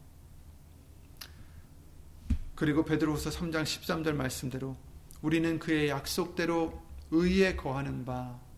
그리고 2.59 2.85
베드로후서 2.85 3.31
3장 3.31 3.63
13절 3.63 4.13
말씀대로 4.13 4.77
우리는 5.21 5.57
그의 5.57 5.89
약속대로 5.89 6.79
의에 7.11 7.55
거하는 7.55 8.05
바 8.05 8.49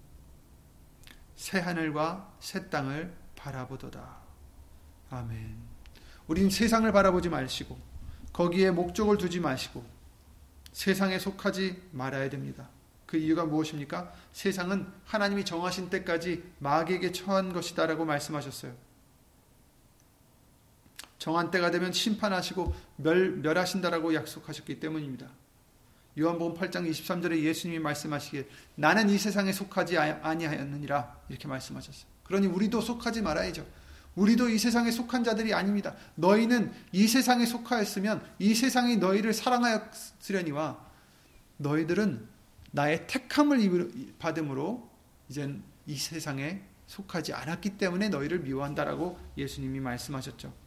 새 1.41 1.57
하늘과 1.57 2.35
새 2.39 2.69
땅을 2.69 3.11
바라보도다. 3.35 4.19
아멘. 5.09 5.57
우린 6.27 6.51
세상을 6.51 6.89
바라보지 6.91 7.29
마시고 7.29 7.79
거기에 8.31 8.69
목적을 8.69 9.17
두지 9.17 9.39
마시고 9.39 9.83
세상에 10.71 11.17
속하지 11.17 11.81
말아야 11.93 12.29
됩니다. 12.29 12.69
그 13.07 13.17
이유가 13.17 13.43
무엇입니까? 13.45 14.13
세상은 14.31 14.85
하나님이 15.03 15.43
정하신 15.43 15.89
때까지 15.89 16.43
마귀에게 16.59 17.11
처한 17.11 17.53
것이다라고 17.53 18.05
말씀하셨어요. 18.05 18.75
정한 21.21 21.51
때가 21.51 21.69
되면 21.69 21.93
심판하시고 21.93 22.73
멸, 22.95 23.29
멸하신다라고 23.43 24.15
약속하셨기 24.15 24.79
때문입니다. 24.79 25.27
요한복음 26.17 26.59
8장 26.59 26.89
23절에 26.89 27.43
예수님이 27.43 27.77
말씀하시기에 27.77 28.47
나는 28.73 29.07
이 29.07 29.19
세상에 29.19 29.53
속하지 29.53 29.99
아니하였느니라 29.99 31.17
이렇게 31.29 31.47
말씀하셨어요. 31.47 32.09
그러니 32.23 32.47
우리도 32.47 32.81
속하지 32.81 33.21
말아야죠. 33.21 33.67
우리도 34.15 34.49
이 34.49 34.57
세상에 34.57 34.89
속한 34.89 35.23
자들이 35.23 35.53
아닙니다. 35.53 35.95
너희는 36.15 36.73
이 36.91 37.07
세상에 37.07 37.45
속하였으면 37.45 38.25
이 38.39 38.55
세상이 38.55 38.97
너희를 38.97 39.33
사랑하였으려니와 39.33 40.83
너희들은 41.57 42.27
나의 42.71 43.05
택함을 43.05 43.91
받음으로 44.17 44.89
이젠 45.29 45.61
이 45.85 45.97
세상에 45.97 46.63
속하지 46.87 47.33
않았기 47.33 47.77
때문에 47.77 48.09
너희를 48.09 48.39
미워한다라고 48.39 49.19
예수님이 49.37 49.81
말씀하셨죠. 49.81 50.60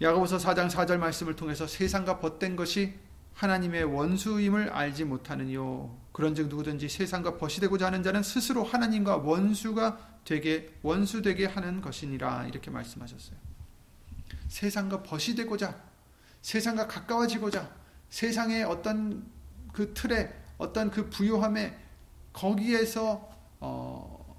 야고보서 0.00 0.38
4장 0.38 0.68
4절 0.68 0.98
말씀을 0.98 1.36
통해서 1.36 1.66
세상과 1.66 2.18
벗된 2.18 2.56
것이 2.56 2.94
하나님의 3.34 3.84
원수임을 3.84 4.70
알지 4.70 5.04
못하느니요. 5.04 5.96
그런즉 6.12 6.48
누구든지 6.48 6.88
세상과 6.88 7.38
벗이 7.38 7.54
되고자 7.60 7.86
하는 7.86 8.02
자는 8.02 8.22
스스로 8.22 8.62
하나님과 8.64 9.18
원수가 9.18 9.98
되게 10.24 10.72
원수 10.82 11.22
되게 11.22 11.44
하는 11.44 11.80
것이니라 11.80 12.46
이렇게 12.46 12.70
말씀하셨어요. 12.70 13.36
세상과 14.48 15.02
벗이 15.02 15.34
되고자 15.36 15.80
세상과 16.42 16.86
가까워지고자 16.86 17.68
세상의 18.10 18.64
어떤 18.64 19.26
그 19.72 19.92
틀에 19.94 20.32
어떤 20.58 20.90
그 20.90 21.10
부요함에 21.10 21.76
거기에서 22.32 23.28
어 23.60 24.36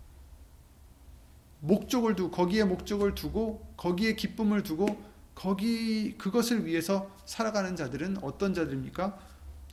목적을 1.60 2.16
두고 2.16 2.32
거기에 2.32 2.64
목적을 2.64 3.16
두고 3.16 3.74
거기에 3.76 4.16
기쁨을 4.16 4.64
두고 4.64 5.03
거기 5.36 6.18
그것을 6.18 6.66
위해서 6.66 7.12
살아가는 7.26 7.76
자들은 7.76 8.24
어떤 8.24 8.54
자들입니까? 8.54 9.20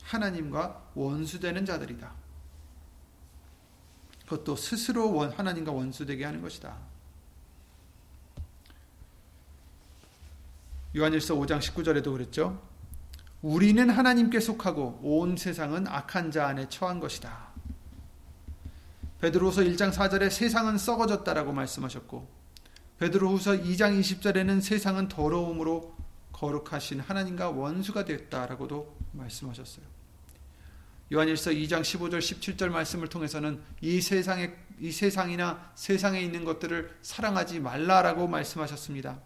하나님과 0.03 0.91
원수되는 0.93 1.65
자들이다. 1.65 2.11
그것도 4.23 4.55
스스로 4.55 5.13
원, 5.13 5.31
하나님과 5.31 5.71
원수되게 5.71 6.25
하는 6.25 6.41
것이다. 6.41 6.77
요한일서 10.95 11.35
5장 11.35 11.59
19절에도 11.59 12.11
그랬죠. 12.11 12.61
우리는 13.41 13.89
하나님께 13.89 14.39
속하고 14.39 14.99
온 15.01 15.35
세상은 15.37 15.87
악한 15.87 16.31
자 16.31 16.47
안에 16.47 16.69
처한 16.69 16.99
것이다. 16.99 17.51
베드로후서 19.19 19.61
1장 19.61 19.91
4절에 19.91 20.29
세상은 20.29 20.77
썩어졌다라고 20.77 21.53
말씀하셨고 21.53 22.42
베드로후서 23.03 23.51
2장 23.63 23.99
20절에는 23.99 24.61
세상은 24.61 25.09
더러움으로 25.09 25.93
거룩하신 26.31 27.01
하나님과 27.01 27.49
원수가 27.49 28.05
되었다라고도 28.05 28.97
말씀하셨어요. 29.11 29.85
요한일서 31.11 31.51
2장 31.51 31.81
15절 31.81 32.19
17절 32.19 32.69
말씀을 32.69 33.09
통해서는 33.09 33.61
이 33.81 33.99
세상에 33.99 34.53
이 34.79 34.89
세상이나 34.91 35.73
세상에 35.75 36.21
있는 36.21 36.45
것들을 36.45 36.97
사랑하지 37.01 37.59
말라라고 37.59 38.27
말씀하셨습니다. 38.27 39.21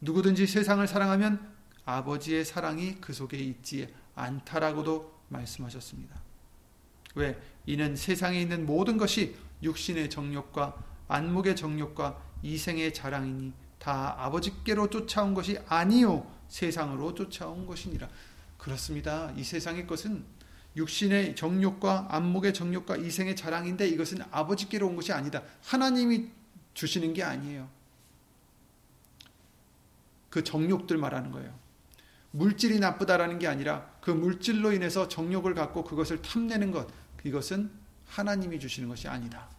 누구든지 0.00 0.46
세상을 0.46 0.86
사랑하면 0.86 1.52
아버지의 1.84 2.46
사랑이 2.46 2.96
그 3.02 3.12
속에 3.12 3.36
있지 3.36 3.92
않다라고도 4.14 5.20
말씀하셨습니다. 5.28 6.18
왜? 7.14 7.38
이는 7.66 7.94
세상에 7.94 8.40
있는 8.40 8.64
모든 8.64 8.96
것이 8.96 9.36
육신의 9.62 10.08
정욕과 10.08 10.89
안목의 11.10 11.56
정욕과 11.56 12.20
이생의 12.42 12.94
자랑이니 12.94 13.52
다 13.78 14.14
아버지께로 14.18 14.88
쫓아온 14.90 15.34
것이 15.34 15.58
아니요 15.68 16.26
세상으로 16.48 17.14
쫓아온 17.14 17.66
것이니라. 17.66 18.08
그렇습니다. 18.58 19.32
이 19.36 19.44
세상의 19.44 19.86
것은 19.86 20.24
육신의 20.76 21.34
정욕과 21.34 22.08
안목의 22.10 22.54
정욕과 22.54 22.96
이생의 22.96 23.36
자랑인데 23.36 23.88
이것은 23.88 24.18
아버지께로 24.30 24.86
온 24.86 24.96
것이 24.96 25.12
아니다. 25.12 25.42
하나님이 25.64 26.28
주시는 26.74 27.12
게 27.14 27.22
아니에요. 27.22 27.68
그 30.28 30.44
정욕들 30.44 30.96
말하는 30.96 31.32
거예요. 31.32 31.52
물질이 32.30 32.78
나쁘다라는 32.78 33.40
게 33.40 33.48
아니라 33.48 33.90
그 34.00 34.12
물질로 34.12 34.72
인해서 34.72 35.08
정욕을 35.08 35.54
갖고 35.54 35.82
그것을 35.82 36.22
탐내는 36.22 36.70
것, 36.70 36.86
이것은 37.24 37.70
하나님이 38.06 38.60
주시는 38.60 38.88
것이 38.88 39.08
아니다. 39.08 39.49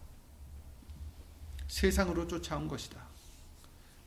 세상으로 1.71 2.27
쫓아온 2.27 2.67
것이다. 2.67 2.99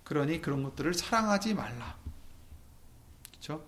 그러니 0.05 0.43
그런 0.43 0.63
것들을 0.63 0.93
사랑하지 0.93 1.55
말라. 1.55 1.97
그렇죠? 3.31 3.65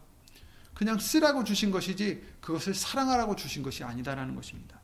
그냥 0.74 0.98
쓰라고 0.98 1.44
주신 1.44 1.70
것이지 1.70 2.22
그것을 2.42 2.74
사랑하라고 2.74 3.36
주신 3.36 3.62
것이 3.62 3.84
아니다라는 3.84 4.34
것입니다. 4.34 4.78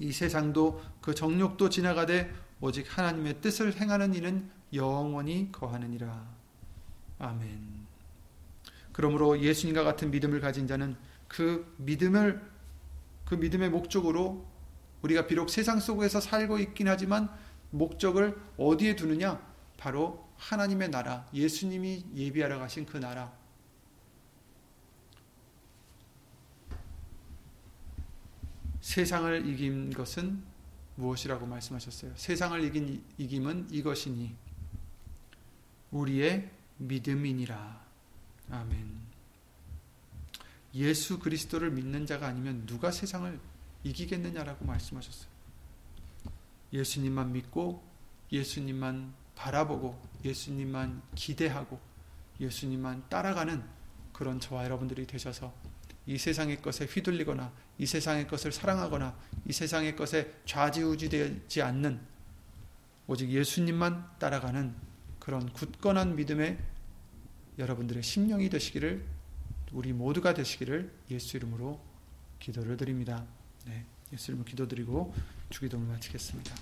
이 0.00 0.10
세상도 0.10 0.82
그 1.00 1.14
정욕도 1.14 1.70
지나가되 1.70 2.34
오직 2.60 2.98
하나님의 2.98 3.40
뜻을 3.40 3.80
행하는 3.80 4.12
이는 4.14 4.50
영원히 4.72 5.52
거하느니라. 5.52 6.26
아멘. 7.20 7.86
그러므로 8.92 9.40
예수님과 9.40 9.84
같은 9.84 10.10
믿음을 10.10 10.40
가진 10.40 10.66
자는 10.66 10.96
그 11.28 11.72
믿음을 11.78 12.44
그 13.24 13.36
믿음의 13.36 13.70
목적으로 13.70 14.55
우리가 15.06 15.26
비록 15.26 15.50
세상 15.50 15.78
속에서 15.78 16.20
살고 16.20 16.58
있긴 16.58 16.88
하지만 16.88 17.30
목적을 17.70 18.36
어디에 18.56 18.96
두느냐? 18.96 19.40
바로 19.76 20.26
하나님의 20.36 20.90
나라, 20.90 21.26
예수님이 21.32 22.04
예비하러 22.14 22.58
가신 22.58 22.84
그 22.84 22.96
나라. 22.96 23.32
세상을 28.80 29.46
이긴 29.46 29.90
것은 29.90 30.42
무엇이라고 30.96 31.46
말씀하셨어요? 31.46 32.12
세상을 32.16 32.62
이긴 32.64 33.02
이김은 33.18 33.68
이것이니 33.70 34.34
우리의 35.90 36.50
믿음이니라. 36.78 37.84
아멘. 38.50 39.06
예수 40.74 41.18
그리스도를 41.18 41.70
믿는 41.70 42.06
자가 42.06 42.26
아니면 42.26 42.66
누가 42.66 42.90
세상을 42.90 43.38
이기겠느냐라고 43.84 44.64
말씀하셨어요. 44.64 45.28
예수님만 46.72 47.32
믿고 47.32 47.82
예수님만 48.32 49.14
바라보고 49.34 50.00
예수님만 50.24 51.02
기대하고 51.14 51.78
예수님만 52.40 53.08
따라가는 53.08 53.62
그런 54.12 54.40
저와 54.40 54.64
여러분들이 54.64 55.06
되셔서 55.06 55.54
이 56.06 56.18
세상의 56.18 56.62
것에 56.62 56.86
휘둘리거나 56.86 57.52
이 57.78 57.86
세상의 57.86 58.28
것을 58.28 58.52
사랑하거나 58.52 59.16
이 59.46 59.52
세상의 59.52 59.96
것에 59.96 60.32
좌지우지되지 60.44 61.62
않는 61.62 62.00
오직 63.06 63.30
예수님만 63.30 64.18
따라가는 64.18 64.74
그런 65.18 65.52
굳건한 65.52 66.16
믿음의 66.16 66.58
여러분들의 67.58 68.02
심령이 68.02 68.48
되시기를 68.48 69.04
우리 69.72 69.92
모두가 69.92 70.34
되시기를 70.34 70.92
예수 71.10 71.36
이름으로 71.36 71.80
기도를 72.38 72.76
드립니다. 72.76 73.26
네, 73.66 73.84
예수 74.12 74.30
이름으로 74.30 74.46
기도드리고 74.48 75.14
주기도를 75.50 75.84
마치겠습니다. 75.86 76.54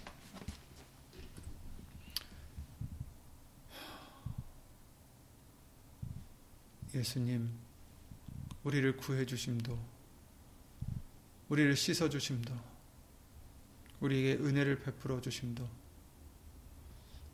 예수님, 6.95 7.51
우리를 8.63 8.97
구해 8.97 9.27
주심도, 9.27 9.79
우리를 11.49 11.77
씻어 11.77 12.09
주심도, 12.09 12.55
우리에게 14.01 14.43
은혜를 14.43 14.81
베풀어 14.81 15.21
주심도, 15.21 15.69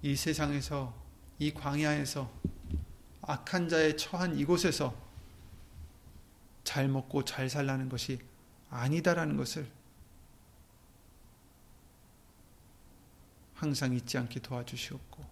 이 0.03 0.17
세상에서, 0.17 0.95
이 1.39 1.53
광야에서, 1.53 2.33
악한 3.23 3.69
자에 3.69 3.95
처한 3.97 4.37
이곳에서 4.37 4.97
잘 6.65 6.89
먹고 6.89 7.25
잘 7.25 7.49
살라는 7.49 7.89
것이 7.89 8.19
아니다라는 8.71 9.37
것을 9.37 9.71
항상 13.55 13.93
잊지 13.93 14.17
않게 14.17 14.41
도와주시옵고, 14.41 15.25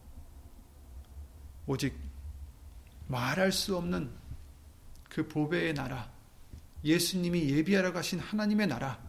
오직 1.66 1.98
말할 3.06 3.52
수 3.52 3.76
없는 3.76 4.10
그 5.08 5.26
보배의 5.26 5.74
나라, 5.74 6.12
예수님이 6.84 7.48
예비하러 7.50 7.92
가신 7.92 8.18
하나님의 8.18 8.66
나라, 8.66 9.00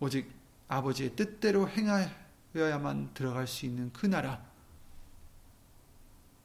오직 0.00 0.30
아버지의 0.68 1.16
뜻대로 1.16 1.68
행하여야만 1.68 3.14
들어갈 3.14 3.46
수 3.46 3.64
있는 3.64 3.92
그 3.92 4.06
나라, 4.06 4.44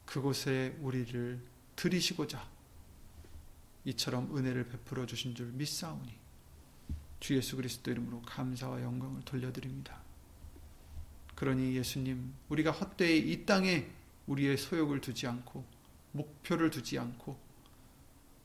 그곳에 0.06 0.76
우리를 0.80 1.40
들이시고자 1.76 2.51
이처럼 3.84 4.36
은혜를 4.36 4.68
베풀어 4.68 5.06
주신 5.06 5.34
줄 5.34 5.46
믿사오니 5.52 6.22
주 7.20 7.36
예수 7.36 7.56
그리스도 7.56 7.90
이름으로 7.90 8.22
감사와 8.22 8.82
영광을 8.82 9.22
돌려드립니다. 9.22 10.00
그러니 11.36 11.76
예수님, 11.76 12.34
우리가 12.48 12.70
헛되이 12.72 13.30
이 13.32 13.46
땅에 13.46 13.88
우리의 14.26 14.56
소욕을 14.56 15.00
두지 15.00 15.26
않고, 15.26 15.64
목표를 16.12 16.70
두지 16.70 16.98
않고, 16.98 17.38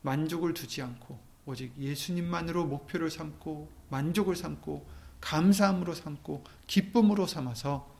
만족을 0.02 0.54
두지 0.54 0.82
않고, 0.82 1.18
오직 1.46 1.72
예수님만으로 1.78 2.66
목표를 2.66 3.10
삼고, 3.10 3.70
만족을 3.90 4.36
삼고, 4.36 4.88
감사함으로 5.20 5.94
삼고, 5.94 6.44
기쁨으로 6.66 7.26
삼아서 7.26 7.96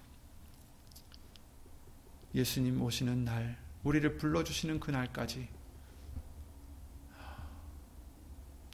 예수님 2.34 2.80
오시는 2.80 3.24
날, 3.24 3.58
우리를 3.82 4.16
불러 4.16 4.44
주시는 4.44 4.78
그날까지 4.80 5.48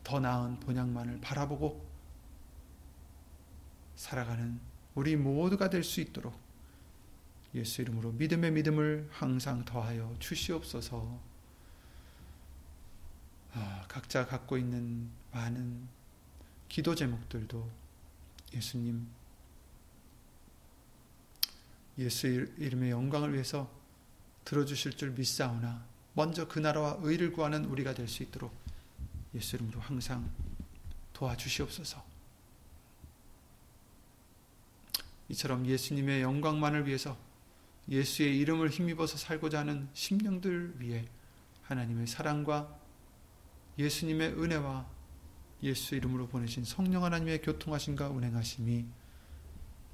더 0.04 0.20
나은 0.20 0.60
본향만을 0.60 1.20
바라보고 1.20 1.84
살아가는 3.96 4.60
우리 4.94 5.16
모두가 5.16 5.70
될 5.70 5.82
수 5.82 6.00
있도록 6.00 6.38
예수 7.54 7.82
이름으로 7.82 8.12
믿음의 8.12 8.50
믿음을 8.52 9.08
항상 9.12 9.64
더하여 9.64 10.14
주시옵소서. 10.18 11.20
아, 13.54 13.84
각자 13.88 14.26
갖고 14.26 14.58
있는 14.58 15.08
많은 15.32 15.88
기도 16.68 16.94
제목들도 16.94 17.70
예수님 18.52 19.06
예수 21.98 22.26
이름의 22.26 22.90
영광을 22.90 23.32
위해서 23.32 23.70
들어주실 24.44 24.96
줄 24.96 25.12
믿사오나 25.12 25.84
먼저 26.14 26.48
그 26.48 26.58
나라와 26.58 26.98
의를 27.00 27.32
구하는 27.32 27.64
우리가 27.64 27.94
될 27.94 28.08
수 28.08 28.24
있도록 28.24 28.52
예수 29.34 29.56
이름으로 29.56 29.80
항상 29.80 30.30
도와주시옵소서. 31.12 32.04
이처럼 35.28 35.66
예수님의 35.66 36.22
영광만을 36.22 36.86
위해서 36.86 37.16
예수의 37.88 38.38
이름을 38.38 38.70
힘입어서 38.70 39.16
살고자 39.16 39.60
하는 39.60 39.88
심령들 39.94 40.80
위해 40.80 41.06
하나님의 41.62 42.06
사랑과 42.06 42.78
예수님의 43.78 44.34
은혜와 44.34 44.86
예수 45.62 45.94
이름으로 45.94 46.28
보내신 46.28 46.64
성령 46.64 47.04
하나님의 47.04 47.42
교통하심과 47.42 48.10
운행하심이 48.10 48.86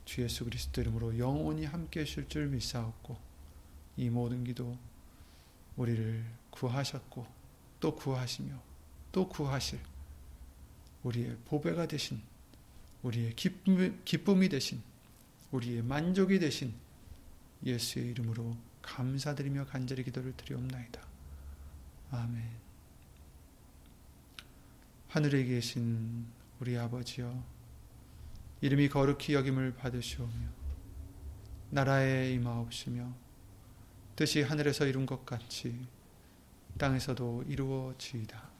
주 0.04 0.22
예수 0.22 0.44
그리스도 0.44 0.80
이름으로 0.80 1.18
영원히 1.18 1.64
함께 1.64 2.00
하실 2.00 2.28
줄 2.28 2.48
믿사옵고 2.48 3.16
이 3.96 4.10
모든 4.10 4.44
기도 4.44 4.76
우리를 5.76 6.24
구하셨고 6.50 7.26
또 7.78 7.94
구하시며 7.94 8.69
또 9.12 9.28
구하실 9.28 9.80
우리의 11.02 11.36
보배가 11.46 11.86
되신 11.86 12.20
우리의 13.02 13.34
기쁨이 13.34 14.48
되신 14.48 14.82
우리의 15.50 15.82
만족이 15.82 16.38
되신 16.38 16.74
예수의 17.64 18.10
이름으로 18.10 18.56
감사드리며 18.82 19.66
간절히 19.66 20.04
기도를 20.04 20.34
드리옵나이다. 20.36 21.00
아멘. 22.12 22.42
하늘에 25.08 25.44
계신 25.44 26.26
우리 26.60 26.78
아버지여 26.78 27.42
이름이 28.60 28.88
거룩히 28.88 29.34
여김을 29.34 29.74
받으시오며 29.74 30.48
나라에 31.70 32.32
임하옵시며 32.34 33.12
뜻이 34.16 34.42
하늘에서 34.42 34.86
이룬 34.86 35.06
것 35.06 35.24
같이 35.24 35.80
땅에서도 36.78 37.44
이루어지이다. 37.48 38.59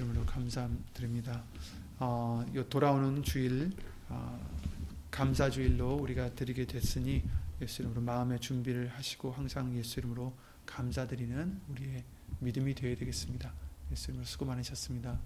이름으로 0.00 0.24
감사드립니다. 0.26 1.44
어, 1.98 2.44
돌아오는 2.68 3.22
주일 3.22 3.72
어, 4.08 4.40
감사 5.10 5.50
주일로 5.50 5.94
우리가 5.96 6.34
드리게 6.34 6.66
됐으니 6.66 7.22
예수 7.60 7.82
이름으로 7.82 8.00
마음의 8.00 8.40
준비를 8.40 8.88
하시고 8.88 9.32
항상 9.32 9.76
예수 9.76 10.00
이름으로 10.00 10.34
감사드리는 10.66 11.60
우리의 11.68 12.04
믿음이 12.40 12.74
되어야 12.74 12.96
되겠습니다. 12.96 13.52
예수 13.92 14.10
이름으로 14.10 14.26
수고 14.26 14.44
많으셨습니다. 14.44 15.18